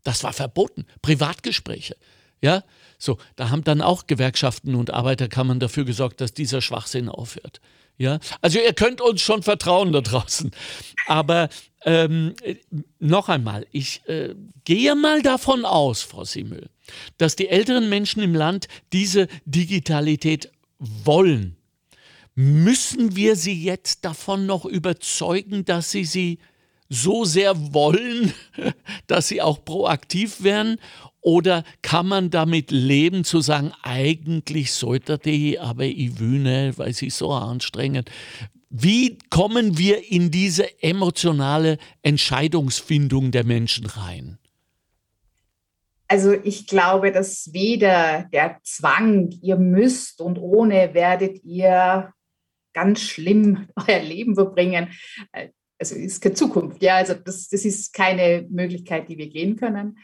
Das 0.05 0.23
war 0.23 0.32
verboten. 0.32 0.86
Privatgespräche. 1.01 1.97
Ja, 2.41 2.63
so, 2.97 3.17
da 3.36 3.49
haben 3.49 3.63
dann 3.63 3.82
auch 3.82 4.08
Gewerkschaften 4.08 4.75
und 4.75 4.91
Arbeiterkammern 4.91 5.60
dafür 5.60 5.86
gesorgt, 5.86 6.21
dass 6.21 6.34
dieser 6.34 6.62
Schwachsinn 6.62 7.10
aufhört. 7.10 7.62
Ja, 7.97 8.19
also 8.41 8.60
ihr 8.60 8.73
könnt 8.73 9.02
uns 9.02 9.21
schon 9.21 9.43
vertrauen 9.43 9.91
da 9.91 9.99
draußen. 9.99 10.52
Aber 11.08 11.49
ähm, 11.84 12.34
noch 12.99 13.28
einmal, 13.28 13.67
ich 13.71 14.02
äh, 14.08 14.36
gehe 14.63 14.95
mal 14.95 15.21
davon 15.21 15.65
aus, 15.65 16.02
Frau 16.02 16.23
Simmel, 16.23 16.69
dass 17.17 17.36
die 17.36 17.49
älteren 17.49 17.89
Menschen 17.89 18.23
im 18.23 18.36
Land 18.36 18.67
diese 18.93 19.28
Digitalität 19.45 20.49
wollen. 20.80 21.58
Müssen 22.36 23.17
wir 23.17 23.36
sie 23.36 23.63
jetzt 23.63 24.06
davon 24.06 24.45
noch 24.45 24.63
überzeugen, 24.63 25.65
dass 25.65 25.91
sie 25.91 26.06
sie 26.06 26.39
so 26.88 27.25
sehr 27.25 27.73
wollen, 27.73 28.34
dass 29.08 29.28
sie 29.28 29.41
auch 29.41 29.63
proaktiv 29.65 30.41
werden? 30.41 30.80
Oder 31.21 31.63
kann 31.82 32.08
man 32.08 32.29
damit 32.29 32.71
leben, 32.71 33.23
zu 33.23 33.41
sagen, 33.41 33.73
eigentlich 33.84 34.71
sollte 34.71 35.17
die, 35.17 35.60
aber 35.60 35.84
ich 35.84 36.19
nicht, 36.19 36.77
weil 36.77 36.93
sie 36.93 37.10
so 37.10 37.32
anstrengend. 37.32 38.10
Wie 38.69 39.17
kommen 39.29 39.77
wir 39.77 40.12
in 40.12 40.32
diese 40.32 40.82
emotionale 40.82 41.77
Entscheidungsfindung 42.03 43.32
der 43.32 43.43
Menschen 43.43 43.88
rein? 43.88 44.38
Also 46.08 46.34
ich 46.34 46.67
glaube, 46.67 47.12
dass 47.12 47.53
weder 47.53 48.27
der 48.32 48.60
Zwang, 48.63 49.29
ihr 49.41 49.58
müsst 49.58 50.21
und 50.21 50.38
ohne 50.38 50.93
werdet 50.93 51.43
ihr 51.43 52.13
ganz 52.73 53.01
schlimm 53.01 53.67
euer 53.88 53.99
Leben 53.99 54.36
verbringen. 54.36 54.89
Also 55.77 55.95
ist 55.95 56.21
keine 56.21 56.36
Zukunft. 56.36 56.82
Ja, 56.82 56.97
also 56.97 57.13
das, 57.13 57.49
das 57.49 57.65
ist 57.65 57.93
keine 57.93 58.47
Möglichkeit, 58.49 59.08
die 59.10 59.17
wir 59.17 59.29
gehen 59.29 59.55
können. 59.55 59.97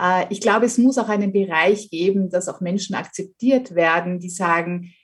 Äh, 0.00 0.26
ich 0.30 0.40
glaube, 0.40 0.66
es 0.66 0.78
muss 0.78 0.98
auch 0.98 1.08
einen 1.08 1.32
Bereich 1.32 1.90
geben, 1.90 2.30
dass 2.30 2.48
auch 2.48 2.60
Menschen 2.60 2.94
akzeptiert 2.94 3.74
werden, 3.74 4.18
die 4.18 4.30
sagen, 4.30 4.94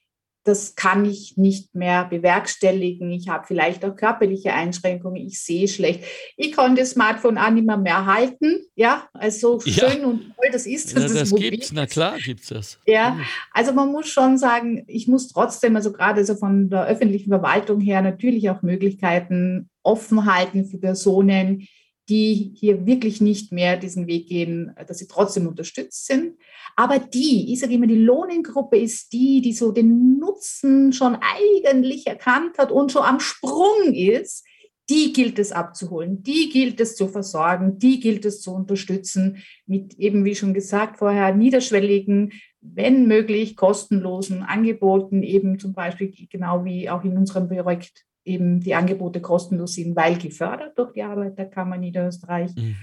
das 0.46 0.76
kann 0.76 1.04
ich 1.04 1.36
nicht 1.36 1.74
mehr 1.74 2.04
bewerkstelligen. 2.04 3.10
Ich 3.10 3.28
habe 3.28 3.44
vielleicht 3.48 3.84
auch 3.84 3.96
körperliche 3.96 4.52
Einschränkungen. 4.52 5.26
Ich 5.26 5.42
sehe 5.42 5.66
schlecht. 5.66 6.04
Ich 6.36 6.52
kann 6.52 6.76
das 6.76 6.90
Smartphone 6.90 7.36
auch 7.36 7.50
nicht 7.50 7.66
mehr, 7.66 7.76
mehr 7.76 8.06
halten. 8.06 8.60
Ja, 8.76 9.08
also 9.12 9.60
ja. 9.64 9.90
schön 9.90 10.04
und 10.04 10.20
toll 10.36 10.50
das 10.52 10.66
ist. 10.66 10.92
Ja, 10.92 11.00
das, 11.00 11.14
das 11.14 11.34
gibt's. 11.34 11.72
Na 11.72 11.86
klar, 11.86 12.16
gibt 12.18 12.42
es 12.42 12.48
das. 12.48 12.78
Ja, 12.86 13.18
also 13.52 13.72
man 13.72 13.90
muss 13.90 14.08
schon 14.08 14.38
sagen, 14.38 14.84
ich 14.86 15.08
muss 15.08 15.28
trotzdem, 15.28 15.74
also 15.74 15.92
gerade 15.92 16.24
so 16.24 16.36
von 16.36 16.70
der 16.70 16.86
öffentlichen 16.86 17.30
Verwaltung 17.30 17.80
her, 17.80 18.00
natürlich 18.00 18.48
auch 18.48 18.62
Möglichkeiten 18.62 19.68
offen 19.82 20.32
halten 20.32 20.64
für 20.64 20.78
Personen, 20.78 21.66
die 22.08 22.52
hier 22.54 22.86
wirklich 22.86 23.20
nicht 23.20 23.52
mehr 23.52 23.76
diesen 23.76 24.06
Weg 24.06 24.28
gehen, 24.28 24.74
dass 24.86 24.98
sie 24.98 25.08
trotzdem 25.08 25.46
unterstützt 25.48 26.06
sind. 26.06 26.36
Aber 26.76 26.98
die, 26.98 27.52
ich 27.52 27.60
sage 27.60 27.74
immer, 27.74 27.86
die 27.86 27.96
Lohnengruppe 27.96 28.78
ist 28.78 29.12
die, 29.12 29.40
die 29.40 29.52
so 29.52 29.72
den 29.72 30.18
Nutzen 30.18 30.92
schon 30.92 31.16
eigentlich 31.20 32.06
erkannt 32.06 32.58
hat 32.58 32.70
und 32.70 32.92
schon 32.92 33.02
am 33.02 33.20
Sprung 33.20 33.92
ist, 33.92 34.44
die 34.88 35.12
gilt 35.12 35.38
es 35.38 35.50
abzuholen, 35.50 36.22
die 36.22 36.48
gilt 36.48 36.80
es 36.80 36.94
zu 36.94 37.08
versorgen, 37.08 37.78
die 37.78 37.98
gilt 37.98 38.24
es 38.24 38.40
zu 38.40 38.52
unterstützen 38.52 39.42
mit 39.66 39.94
eben, 39.98 40.24
wie 40.24 40.36
schon 40.36 40.54
gesagt 40.54 40.98
vorher, 40.98 41.34
niederschwelligen, 41.34 42.32
wenn 42.60 43.08
möglich 43.08 43.56
kostenlosen 43.56 44.42
Angeboten, 44.42 45.22
eben 45.22 45.58
zum 45.58 45.72
Beispiel 45.72 46.12
genau 46.30 46.64
wie 46.64 46.88
auch 46.88 47.02
in 47.02 47.16
unserem 47.16 47.48
Projekt 47.48 48.04
eben 48.26 48.60
die 48.60 48.74
Angebote 48.74 49.20
kostenlos 49.20 49.74
sind, 49.74 49.96
weil 49.96 50.18
gefördert 50.18 50.78
durch 50.78 50.92
die 50.92 51.02
Arbeiterkammer 51.02 51.78
Niederösterreich. 51.78 52.54
Mhm. 52.54 52.76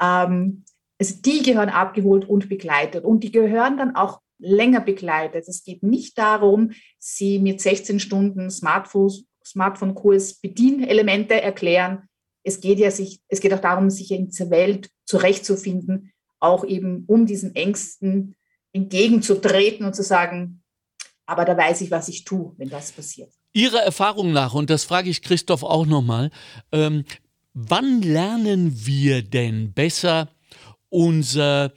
Ähm, 0.00 0.64
also 0.98 1.14
die 1.24 1.42
gehören 1.42 1.68
abgeholt 1.68 2.28
und 2.28 2.48
begleitet 2.48 3.04
und 3.04 3.22
die 3.22 3.30
gehören 3.30 3.76
dann 3.76 3.94
auch 3.94 4.20
länger 4.38 4.80
begleitet. 4.80 5.46
Es 5.48 5.62
geht 5.62 5.82
nicht 5.82 6.18
darum, 6.18 6.72
sie 6.98 7.38
mit 7.38 7.60
16 7.60 8.00
Stunden 8.00 8.50
Smartphone-Kurs 8.50 10.34
Bedienelemente 10.40 11.40
erklären. 11.40 12.08
Es 12.42 12.60
geht 12.60 12.78
ja 12.78 12.90
sich, 12.90 13.20
es 13.28 13.40
geht 13.40 13.52
auch 13.52 13.60
darum, 13.60 13.90
sich 13.90 14.10
in 14.10 14.28
dieser 14.28 14.50
Welt 14.50 14.90
zurechtzufinden, 15.04 16.12
auch 16.40 16.64
eben 16.64 17.04
um 17.06 17.26
diesen 17.26 17.54
Ängsten 17.54 18.36
entgegenzutreten 18.72 19.86
und 19.86 19.94
zu 19.94 20.02
sagen, 20.02 20.62
aber 21.26 21.44
da 21.44 21.56
weiß 21.56 21.82
ich, 21.82 21.90
was 21.90 22.08
ich 22.08 22.24
tue, 22.24 22.54
wenn 22.56 22.70
das 22.70 22.92
passiert. 22.92 23.32
Ihrer 23.52 23.80
Erfahrung 23.80 24.32
nach, 24.32 24.54
und 24.54 24.70
das 24.70 24.84
frage 24.84 25.10
ich 25.10 25.22
Christoph 25.22 25.62
auch 25.62 25.86
nochmal, 25.86 26.30
ähm, 26.72 27.04
wann 27.54 28.02
lernen 28.02 28.86
wir 28.86 29.22
denn 29.22 29.72
besser 29.72 30.28
unser, 30.90 31.72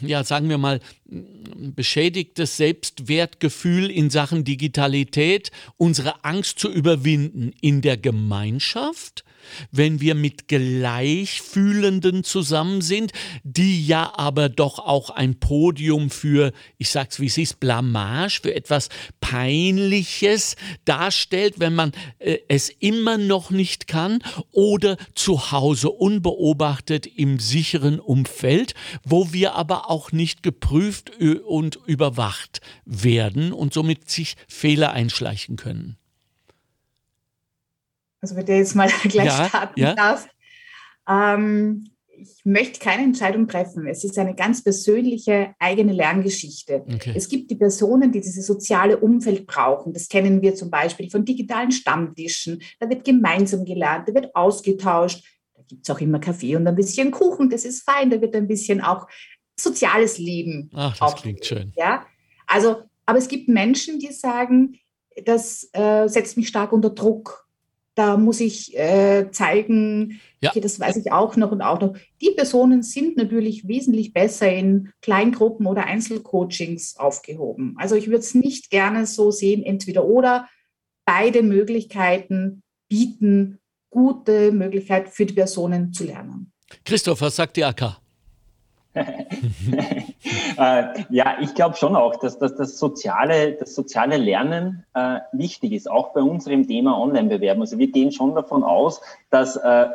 ja, 0.00 0.24
sagen 0.24 0.48
wir 0.48 0.58
mal, 0.58 0.80
beschädigtes 1.04 2.56
Selbstwertgefühl 2.56 3.90
in 3.90 4.10
Sachen 4.10 4.44
Digitalität, 4.44 5.50
unsere 5.76 6.24
Angst 6.24 6.58
zu 6.58 6.70
überwinden 6.70 7.52
in 7.60 7.80
der 7.80 7.96
Gemeinschaft? 7.96 9.24
Wenn 9.70 10.00
wir 10.00 10.14
mit 10.14 10.48
Gleichfühlenden 10.48 12.24
zusammen 12.24 12.80
sind, 12.80 13.12
die 13.42 13.86
ja 13.86 14.12
aber 14.16 14.48
doch 14.48 14.78
auch 14.78 15.10
ein 15.10 15.38
Podium 15.38 16.10
für, 16.10 16.52
ich 16.78 16.90
sag's 16.90 17.20
wie 17.20 17.26
es 17.26 17.38
ist, 17.38 17.60
Blamage, 17.60 18.40
für 18.42 18.54
etwas 18.54 18.88
Peinliches 19.20 20.56
darstellt, 20.84 21.54
wenn 21.58 21.74
man 21.74 21.92
äh, 22.18 22.38
es 22.48 22.68
immer 22.68 23.18
noch 23.18 23.50
nicht 23.50 23.86
kann 23.86 24.22
oder 24.50 24.96
zu 25.14 25.52
Hause 25.52 25.90
unbeobachtet 25.90 27.06
im 27.06 27.38
sicheren 27.38 28.00
Umfeld, 28.00 28.74
wo 29.04 29.32
wir 29.32 29.54
aber 29.54 29.90
auch 29.90 30.12
nicht 30.12 30.42
geprüft 30.42 31.10
und 31.46 31.78
überwacht 31.86 32.60
werden 32.84 33.52
und 33.52 33.72
somit 33.72 34.10
sich 34.10 34.36
Fehler 34.48 34.92
einschleichen 34.92 35.56
können 35.56 35.96
also 38.22 38.36
wenn 38.36 38.46
der 38.46 38.58
jetzt 38.58 38.74
mal 38.74 38.88
gleich 39.02 39.26
ja, 39.26 39.48
starten 39.48 39.80
ja. 39.80 39.94
darf. 39.94 40.26
Ähm, 41.08 41.88
ich 42.08 42.44
möchte 42.44 42.78
keine 42.78 43.02
Entscheidung 43.02 43.48
treffen. 43.48 43.86
Es 43.88 44.04
ist 44.04 44.16
eine 44.16 44.34
ganz 44.34 44.62
persönliche 44.62 45.54
eigene 45.58 45.92
Lerngeschichte. 45.92 46.84
Okay. 46.94 47.12
Es 47.16 47.28
gibt 47.28 47.50
die 47.50 47.56
Personen, 47.56 48.12
die 48.12 48.20
dieses 48.20 48.46
soziale 48.46 48.98
Umfeld 48.98 49.46
brauchen. 49.46 49.92
Das 49.92 50.08
kennen 50.08 50.40
wir 50.40 50.54
zum 50.54 50.70
Beispiel 50.70 51.10
von 51.10 51.24
digitalen 51.24 51.72
Stammtischen. 51.72 52.62
Da 52.78 52.88
wird 52.88 53.04
gemeinsam 53.04 53.64
gelernt, 53.64 54.08
da 54.08 54.14
wird 54.14 54.36
ausgetauscht. 54.36 55.24
Da 55.56 55.62
gibt 55.66 55.82
es 55.82 55.90
auch 55.90 56.00
immer 56.00 56.20
Kaffee 56.20 56.54
und 56.54 56.66
ein 56.66 56.76
bisschen 56.76 57.10
Kuchen. 57.10 57.50
Das 57.50 57.64
ist 57.64 57.82
fein. 57.82 58.10
Da 58.10 58.20
wird 58.20 58.36
ein 58.36 58.46
bisschen 58.46 58.80
auch 58.80 59.08
soziales 59.58 60.18
Leben. 60.18 60.70
Ach, 60.74 60.96
das 60.96 61.16
klingt 61.16 61.44
schön. 61.44 61.72
Ja, 61.76 62.06
also, 62.46 62.82
aber 63.04 63.18
es 63.18 63.26
gibt 63.26 63.48
Menschen, 63.48 63.98
die 63.98 64.12
sagen, 64.12 64.78
das 65.24 65.68
äh, 65.72 66.06
setzt 66.06 66.36
mich 66.36 66.46
stark 66.46 66.72
unter 66.72 66.90
Druck 66.90 67.41
da 67.94 68.16
muss 68.16 68.40
ich 68.40 68.76
äh, 68.78 69.30
zeigen, 69.30 70.20
ja. 70.40 70.50
okay, 70.50 70.60
das 70.60 70.80
weiß 70.80 70.96
ich 70.96 71.12
auch 71.12 71.36
noch 71.36 71.52
und 71.52 71.60
auch 71.60 71.80
noch. 71.80 71.94
Die 72.20 72.30
Personen 72.30 72.82
sind 72.82 73.16
natürlich 73.16 73.68
wesentlich 73.68 74.12
besser 74.12 74.50
in 74.52 74.90
Kleingruppen 75.02 75.66
oder 75.66 75.84
Einzelcoachings 75.84 76.96
aufgehoben. 76.96 77.74
Also 77.78 77.94
ich 77.94 78.06
würde 78.06 78.20
es 78.20 78.34
nicht 78.34 78.70
gerne 78.70 79.06
so 79.06 79.30
sehen, 79.30 79.62
entweder 79.62 80.04
oder. 80.04 80.48
Beide 81.04 81.42
Möglichkeiten 81.42 82.62
bieten 82.88 83.58
gute 83.90 84.52
Möglichkeit 84.52 85.08
für 85.08 85.26
die 85.26 85.34
Personen 85.34 85.92
zu 85.92 86.04
lernen. 86.04 86.52
Christoph, 86.84 87.20
was 87.20 87.36
sagt 87.36 87.56
die 87.56 87.64
AK? 87.64 88.00
äh, 90.56 91.04
ja, 91.10 91.36
ich 91.40 91.54
glaube 91.54 91.76
schon 91.76 91.96
auch, 91.96 92.16
dass, 92.16 92.38
dass 92.38 92.54
das, 92.56 92.78
soziale, 92.78 93.52
das 93.52 93.74
soziale 93.74 94.16
Lernen 94.16 94.84
äh, 94.94 95.20
wichtig 95.32 95.72
ist, 95.72 95.90
auch 95.90 96.12
bei 96.12 96.20
unserem 96.20 96.66
Thema 96.66 96.98
Online-Bewerben. 96.98 97.60
Also 97.60 97.78
wir 97.78 97.90
gehen 97.90 98.12
schon 98.12 98.34
davon 98.34 98.62
aus, 98.62 99.00
dass 99.30 99.56
äh, 99.56 99.88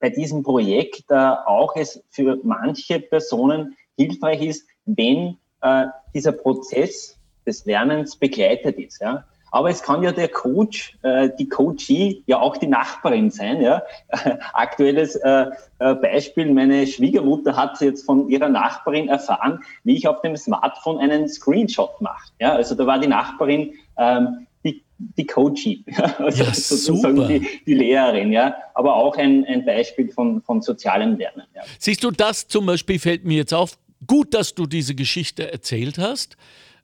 bei 0.00 0.10
diesem 0.10 0.42
Projekt 0.42 1.10
äh, 1.10 1.14
auch 1.14 1.76
es 1.76 2.02
für 2.10 2.38
manche 2.42 3.00
Personen 3.00 3.76
hilfreich 3.96 4.42
ist, 4.42 4.66
wenn 4.86 5.36
äh, 5.60 5.86
dieser 6.14 6.32
Prozess 6.32 7.18
des 7.46 7.64
Lernens 7.64 8.16
begleitet 8.16 8.78
ist. 8.78 9.00
Ja? 9.00 9.24
Aber 9.50 9.70
es 9.70 9.82
kann 9.82 10.02
ja 10.02 10.12
der 10.12 10.28
Coach, 10.28 10.96
äh, 11.02 11.30
die 11.38 11.48
Coachie 11.48 12.22
ja 12.26 12.40
auch 12.40 12.56
die 12.56 12.66
Nachbarin 12.66 13.30
sein. 13.30 13.60
Ja? 13.60 13.82
Aktuelles 14.52 15.16
äh, 15.16 15.46
äh, 15.78 15.94
Beispiel, 15.94 16.52
meine 16.52 16.86
Schwiegermutter 16.86 17.56
hat 17.56 17.80
jetzt 17.80 18.04
von 18.04 18.28
ihrer 18.28 18.48
Nachbarin 18.48 19.08
erfahren, 19.08 19.60
wie 19.84 19.96
ich 19.96 20.06
auf 20.06 20.20
dem 20.22 20.36
Smartphone 20.36 20.98
einen 20.98 21.28
Screenshot 21.28 22.00
mache. 22.00 22.30
Ja? 22.40 22.52
Also 22.52 22.74
da 22.74 22.86
war 22.86 22.98
die 22.98 23.08
Nachbarin 23.08 23.74
ähm, 23.98 24.46
die, 24.64 24.82
die 24.98 25.26
Coachie, 25.26 25.84
also 26.18 26.44
ja, 26.44 26.52
sozusagen 26.52 27.26
die, 27.26 27.48
die, 27.66 27.74
Lehrerin, 27.74 28.32
ja, 28.32 28.54
aber 28.74 28.94
auch 28.94 29.16
ein, 29.16 29.44
ein 29.46 29.64
Beispiel 29.64 30.12
von, 30.12 30.42
von 30.42 30.60
sozialem 30.60 31.16
Lernen. 31.16 31.46
Ja. 31.54 31.62
Siehst 31.78 32.04
du, 32.04 32.10
das 32.10 32.46
zum 32.48 32.66
Beispiel 32.66 32.98
fällt 32.98 33.24
mir 33.24 33.38
jetzt 33.38 33.54
auf. 33.54 33.78
Gut, 34.06 34.34
dass 34.34 34.54
du 34.54 34.66
diese 34.66 34.94
Geschichte 34.94 35.52
erzählt 35.52 35.98
hast. 35.98 36.36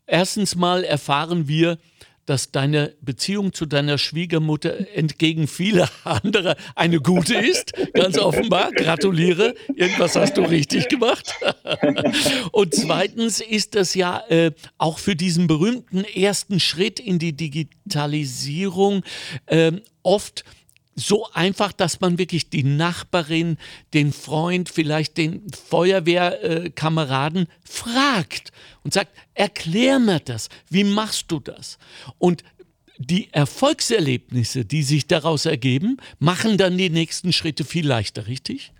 Erstens 0.06 0.54
mal 0.54 0.84
erfahren 0.84 1.48
wir, 1.48 1.78
dass 2.26 2.50
deine 2.50 2.94
Beziehung 3.00 3.52
zu 3.52 3.66
deiner 3.66 3.98
Schwiegermutter 3.98 4.94
entgegen 4.94 5.46
vieler 5.46 5.88
anderer 6.04 6.56
eine 6.74 7.00
gute 7.00 7.34
ist. 7.34 7.72
Ganz 7.94 8.18
offenbar. 8.18 8.72
Gratuliere. 8.72 9.54
Irgendwas 9.74 10.16
hast 10.16 10.36
du 10.36 10.42
richtig 10.42 10.88
gemacht. 10.88 11.32
Und 12.52 12.74
zweitens 12.74 13.40
ist 13.40 13.74
das 13.74 13.94
ja 13.94 14.22
äh, 14.28 14.50
auch 14.78 14.98
für 14.98 15.16
diesen 15.16 15.46
berühmten 15.46 16.04
ersten 16.04 16.60
Schritt 16.60 17.00
in 17.00 17.18
die 17.18 17.32
Digitalisierung 17.32 19.02
äh, 19.46 19.72
oft 20.02 20.44
so 20.96 21.28
einfach, 21.32 21.72
dass 21.72 22.00
man 22.00 22.18
wirklich 22.18 22.48
die 22.48 22.64
Nachbarin, 22.64 23.58
den 23.92 24.12
Freund, 24.12 24.70
vielleicht 24.70 25.18
den 25.18 25.42
Feuerwehrkameraden 25.52 27.42
äh, 27.42 27.48
fragt 27.64 28.50
und 28.82 28.94
sagt, 28.94 29.10
erklär 29.34 29.98
mir 29.98 30.20
das, 30.20 30.48
wie 30.70 30.84
machst 30.84 31.30
du 31.30 31.38
das? 31.38 31.78
Und 32.18 32.42
die 32.98 33.28
Erfolgserlebnisse, 33.32 34.64
die 34.64 34.82
sich 34.82 35.06
daraus 35.06 35.44
ergeben, 35.44 35.98
machen 36.18 36.56
dann 36.56 36.78
die 36.78 36.88
nächsten 36.88 37.32
Schritte 37.32 37.64
viel 37.64 37.86
leichter, 37.86 38.26
richtig? 38.26 38.72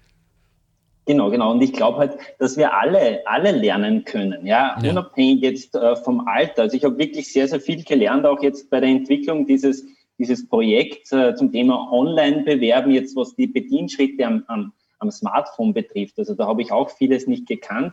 Genau, 1.05 1.31
genau. 1.31 1.53
Und 1.53 1.63
ich 1.63 1.73
glaube 1.73 1.99
halt, 1.99 2.15
dass 2.39 2.57
wir 2.57 2.75
alle, 2.75 3.21
alle 3.27 3.53
lernen 3.53 4.05
können, 4.05 4.45
ja, 4.45 4.77
ja. 4.83 4.91
unabhängig 4.91 5.43
jetzt 5.43 5.75
äh, 5.77 5.95
vom 5.97 6.27
Alter. 6.27 6.63
Also 6.63 6.77
ich 6.77 6.85
habe 6.85 6.99
wirklich 6.99 7.33
sehr, 7.33 7.47
sehr 7.47 7.61
viel 7.61 7.85
gelernt, 7.85 8.27
auch 8.27 8.43
jetzt 8.43 8.71
bei 8.71 8.81
der 8.81 8.89
Entwicklung 8.89 9.47
dieses 9.47 9.85
dieses 10.19 10.49
Projekt 10.49 11.13
äh, 11.13 11.35
zum 11.35 11.53
Thema 11.53 11.91
Online-Bewerben, 11.93 12.93
jetzt 12.93 13.17
was 13.17 13.35
die 13.35 13.47
Bedienschritte 13.47 14.27
am, 14.27 14.45
am, 14.49 14.73
am 14.99 15.11
Smartphone 15.11 15.75
betrifft. 15.75 16.19
Also 16.19 16.35
da 16.35 16.47
habe 16.47 16.63
ich 16.63 16.73
auch 16.73 16.91
vieles 16.91 17.27
nicht 17.27 17.47
gekannt. 17.47 17.93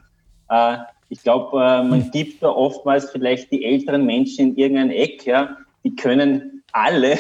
Äh, 0.49 0.77
ich 1.09 1.21
glaube, 1.21 1.57
äh, 1.57 1.83
man 1.83 2.03
hm. 2.05 2.11
gibt 2.11 2.41
da 2.41 2.49
oftmals 2.49 3.11
vielleicht 3.11 3.51
die 3.51 3.65
älteren 3.65 4.05
Menschen 4.05 4.49
in 4.49 4.57
irgendein 4.57 4.91
Eck, 4.91 5.25
ja, 5.25 5.57
die 5.83 5.95
können 5.95 6.63
alle 6.71 7.17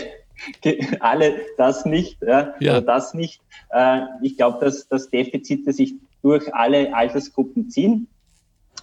alle 0.99 1.35
das 1.57 1.85
nicht, 1.85 2.21
ja, 2.21 2.53
ja. 2.59 2.81
das 2.81 3.13
nicht. 3.13 3.41
Äh, 3.69 4.01
ich 4.21 4.37
glaube, 4.37 4.63
dass, 4.63 4.87
dass 4.87 5.09
Defizite 5.09 5.73
sich 5.73 5.95
durch 6.21 6.53
alle 6.53 6.93
Altersgruppen 6.95 7.69
ziehen 7.69 8.07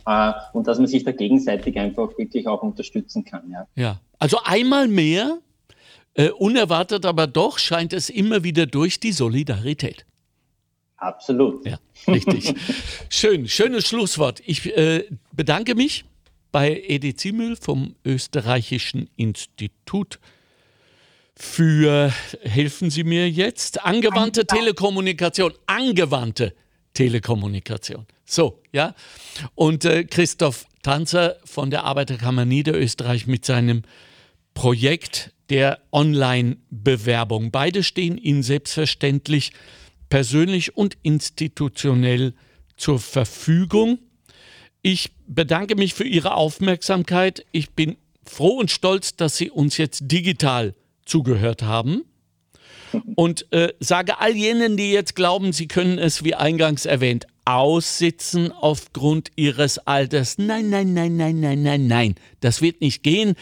äh, 0.06 0.32
und 0.52 0.66
dass 0.66 0.78
man 0.78 0.86
sich 0.86 1.04
da 1.04 1.12
gegenseitig 1.12 1.78
einfach 1.78 2.16
wirklich 2.18 2.46
auch 2.46 2.62
unterstützen 2.62 3.24
kann. 3.24 3.50
Ja, 3.50 3.66
ja. 3.74 4.00
also 4.18 4.38
einmal 4.44 4.88
mehr 4.88 5.38
äh, 6.14 6.30
unerwartet 6.30 7.06
aber 7.06 7.26
doch 7.26 7.58
scheint 7.58 7.92
es 7.92 8.10
immer 8.10 8.44
wieder 8.44 8.66
durch 8.66 9.00
die 9.00 9.12
Solidarität. 9.12 10.04
Absolut. 10.96 11.66
Ja, 11.66 11.78
richtig. 12.06 12.54
Schön, 13.08 13.48
schönes 13.48 13.88
Schlusswort. 13.88 14.42
Ich 14.44 14.66
äh, 14.76 15.04
bedanke 15.32 15.74
mich 15.74 16.04
bei 16.52 16.82
Edi 16.86 17.14
Ziemel 17.14 17.56
vom 17.56 17.94
Österreichischen 18.04 19.08
Institut 19.16 20.18
für, 21.34 22.12
helfen 22.42 22.90
Sie 22.90 23.02
mir 23.02 23.30
jetzt, 23.30 23.82
angewandte 23.82 24.44
Telekommunikation, 24.44 25.54
angewandte 25.64 26.54
Telekommunikation. 26.92 28.06
So, 28.26 28.60
ja. 28.72 28.94
Und 29.54 29.86
äh, 29.86 30.04
Christoph 30.04 30.66
Tanzer 30.82 31.36
von 31.44 31.70
der 31.70 31.84
Arbeiterkammer 31.84 32.44
Niederösterreich 32.44 33.26
mit 33.26 33.46
seinem 33.46 33.82
Projekt 34.52 35.32
der 35.50 35.80
Online-Bewerbung. 35.92 37.50
Beide 37.50 37.82
stehen 37.82 38.16
Ihnen 38.16 38.42
selbstverständlich 38.42 39.52
persönlich 40.08 40.76
und 40.76 40.96
institutionell 41.02 42.34
zur 42.76 42.98
Verfügung. 42.98 43.98
Ich 44.82 45.10
bedanke 45.26 45.76
mich 45.76 45.94
für 45.94 46.06
Ihre 46.06 46.34
Aufmerksamkeit. 46.34 47.44
Ich 47.52 47.70
bin 47.70 47.96
froh 48.24 48.58
und 48.58 48.70
stolz, 48.70 49.16
dass 49.16 49.36
Sie 49.36 49.50
uns 49.50 49.76
jetzt 49.76 50.04
digital 50.04 50.74
zugehört 51.04 51.62
haben. 51.62 52.04
Und 53.14 53.52
äh, 53.52 53.72
sage 53.78 54.18
all 54.18 54.34
jenen, 54.34 54.76
die 54.76 54.92
jetzt 54.92 55.14
glauben, 55.14 55.52
sie 55.52 55.68
können 55.68 55.98
es, 55.98 56.24
wie 56.24 56.34
eingangs 56.34 56.86
erwähnt, 56.86 57.26
aussitzen 57.54 58.52
aufgrund 58.52 59.30
ihres 59.36 59.78
Alters. 59.78 60.38
Nein, 60.38 60.70
nein, 60.70 60.94
nein, 60.94 61.16
nein, 61.16 61.40
nein, 61.40 61.62
nein, 61.62 61.86
nein. 61.86 62.14
Das 62.40 62.62
wird 62.62 62.80
nicht 62.80 63.02
gehen. 63.02 63.34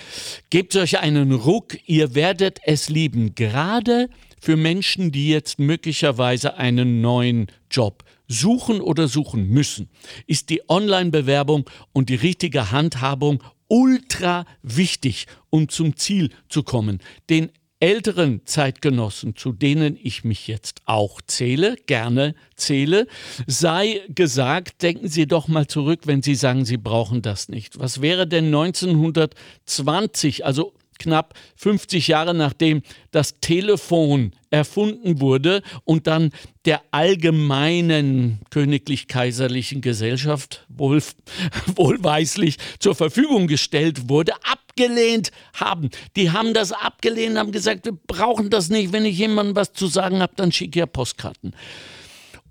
Gebt 0.50 0.74
euch 0.76 0.98
einen 1.00 1.32
Ruck, 1.32 1.76
ihr 1.86 2.14
werdet 2.14 2.60
es 2.64 2.88
lieben. 2.88 3.34
Gerade 3.34 4.08
für 4.40 4.56
Menschen, 4.56 5.12
die 5.12 5.28
jetzt 5.28 5.58
möglicherweise 5.58 6.56
einen 6.56 7.00
neuen 7.00 7.46
Job 7.70 8.04
suchen 8.28 8.80
oder 8.80 9.08
suchen 9.08 9.48
müssen, 9.48 9.88
ist 10.26 10.50
die 10.50 10.62
Online-Bewerbung 10.68 11.68
und 11.92 12.08
die 12.08 12.14
richtige 12.14 12.70
Handhabung 12.70 13.42
ultra 13.68 14.46
wichtig, 14.62 15.26
um 15.50 15.68
zum 15.68 15.96
Ziel 15.96 16.30
zu 16.48 16.62
kommen. 16.62 17.00
Den 17.30 17.50
älteren 17.80 18.42
Zeitgenossen, 18.44 19.36
zu 19.36 19.52
denen 19.52 19.98
ich 20.02 20.24
mich 20.24 20.48
jetzt 20.48 20.82
auch 20.84 21.20
zähle, 21.26 21.76
gerne 21.86 22.34
zähle, 22.56 23.06
sei 23.46 24.02
gesagt, 24.08 24.82
denken 24.82 25.08
Sie 25.08 25.26
doch 25.26 25.48
mal 25.48 25.66
zurück, 25.66 26.00
wenn 26.04 26.22
Sie 26.22 26.34
sagen, 26.34 26.64
Sie 26.64 26.76
brauchen 26.76 27.22
das 27.22 27.48
nicht. 27.48 27.78
Was 27.78 28.02
wäre 28.02 28.26
denn 28.26 28.46
1920, 28.46 30.44
also 30.44 30.74
knapp 30.98 31.34
50 31.56 32.08
Jahre 32.08 32.34
nachdem 32.34 32.82
das 33.10 33.40
Telefon 33.40 34.32
erfunden 34.50 35.20
wurde 35.20 35.62
und 35.84 36.06
dann 36.06 36.30
der 36.64 36.82
allgemeinen 36.90 38.40
königlich-kaiserlichen 38.50 39.80
Gesellschaft 39.80 40.66
wohl, 40.68 41.00
wohlweislich 41.76 42.56
zur 42.78 42.94
Verfügung 42.94 43.46
gestellt 43.46 44.08
wurde, 44.08 44.32
abgelehnt 44.78 45.32
haben. 45.54 45.90
Die 46.16 46.30
haben 46.30 46.54
das 46.54 46.72
abgelehnt, 46.72 47.36
haben 47.36 47.52
gesagt, 47.52 47.84
wir 47.84 47.92
brauchen 47.92 48.50
das 48.50 48.70
nicht. 48.70 48.92
Wenn 48.92 49.04
ich 49.04 49.18
jemandem 49.18 49.56
was 49.56 49.72
zu 49.72 49.86
sagen 49.86 50.20
habe, 50.20 50.32
dann 50.36 50.52
schicke 50.52 50.78
ich 50.78 50.80
ja 50.80 50.86
Postkarten. 50.86 51.54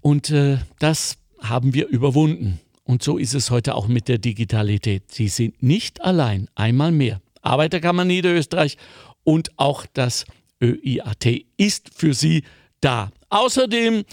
Und 0.01 0.29
äh, 0.29 0.57
das 0.79 1.17
haben 1.41 1.73
wir 1.73 1.87
überwunden. 1.87 2.59
Und 2.83 3.03
so 3.03 3.17
ist 3.17 3.33
es 3.33 3.51
heute 3.51 3.75
auch 3.75 3.87
mit 3.87 4.07
der 4.07 4.17
Digitalität. 4.17 5.11
Sie 5.11 5.27
sind 5.27 5.61
nicht 5.61 6.01
allein, 6.01 6.47
einmal 6.55 6.91
mehr. 6.91 7.21
Arbeiterkammer 7.41 8.05
Niederösterreich 8.05 8.77
und 9.23 9.51
auch 9.57 9.85
das 9.93 10.25
ÖIAT 10.61 11.45
ist 11.57 11.91
für 11.93 12.13
Sie 12.13 12.43
da. 12.81 13.11
Außerdem 13.29 14.05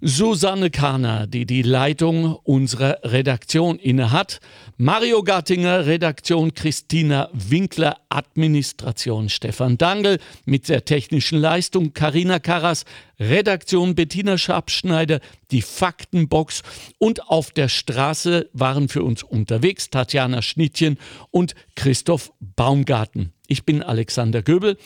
Susanne 0.00 0.70
Kahner, 0.70 1.26
die 1.26 1.44
die 1.44 1.60
Leitung 1.60 2.36
unserer 2.42 3.00
Redaktion 3.02 3.78
innehat. 3.78 4.40
Mario 4.78 5.22
Gattinger, 5.22 5.84
Redaktion. 5.84 6.54
Christina 6.54 7.28
Winkler, 7.34 7.98
Administration. 8.08 9.28
Stefan 9.28 9.76
Dangel 9.76 10.18
mit 10.46 10.70
der 10.70 10.86
technischen 10.86 11.38
Leistung. 11.38 11.92
Karina 11.92 12.38
Karras, 12.38 12.86
Redaktion 13.28 13.94
Bettina 13.94 14.36
Schabschneider, 14.36 15.20
die 15.50 15.62
Faktenbox 15.62 16.62
und 16.98 17.28
auf 17.28 17.50
der 17.50 17.68
Straße 17.68 18.48
waren 18.52 18.88
für 18.88 19.02
uns 19.02 19.22
unterwegs 19.22 19.90
Tatjana 19.90 20.42
Schnittchen 20.42 20.98
und 21.30 21.54
Christoph 21.76 22.32
Baumgarten. 22.40 23.32
Ich 23.46 23.64
bin 23.64 23.82
Alexander 23.82 24.42
Göbel. 24.42 24.76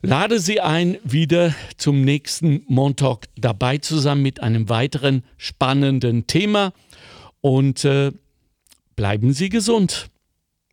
Lade 0.00 0.38
Sie 0.38 0.60
ein, 0.60 0.98
wieder 1.04 1.54
zum 1.76 2.02
nächsten 2.02 2.62
Montalk 2.66 3.26
dabei 3.36 3.78
zu 3.78 3.98
sein 3.98 4.22
mit 4.22 4.40
einem 4.40 4.68
weiteren 4.68 5.24
spannenden 5.36 6.26
Thema. 6.26 6.72
Und 7.40 7.84
äh, 7.84 8.12
bleiben 8.94 9.32
Sie 9.32 9.48
gesund. 9.48 10.08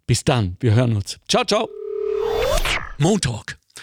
Bis 0.06 0.24
dann, 0.24 0.58
wir 0.60 0.76
hören 0.76 0.95
uns. 0.95 1.20
Ciao, 1.28 1.43
ciao. 1.43 1.70
Montalk, 2.99 3.58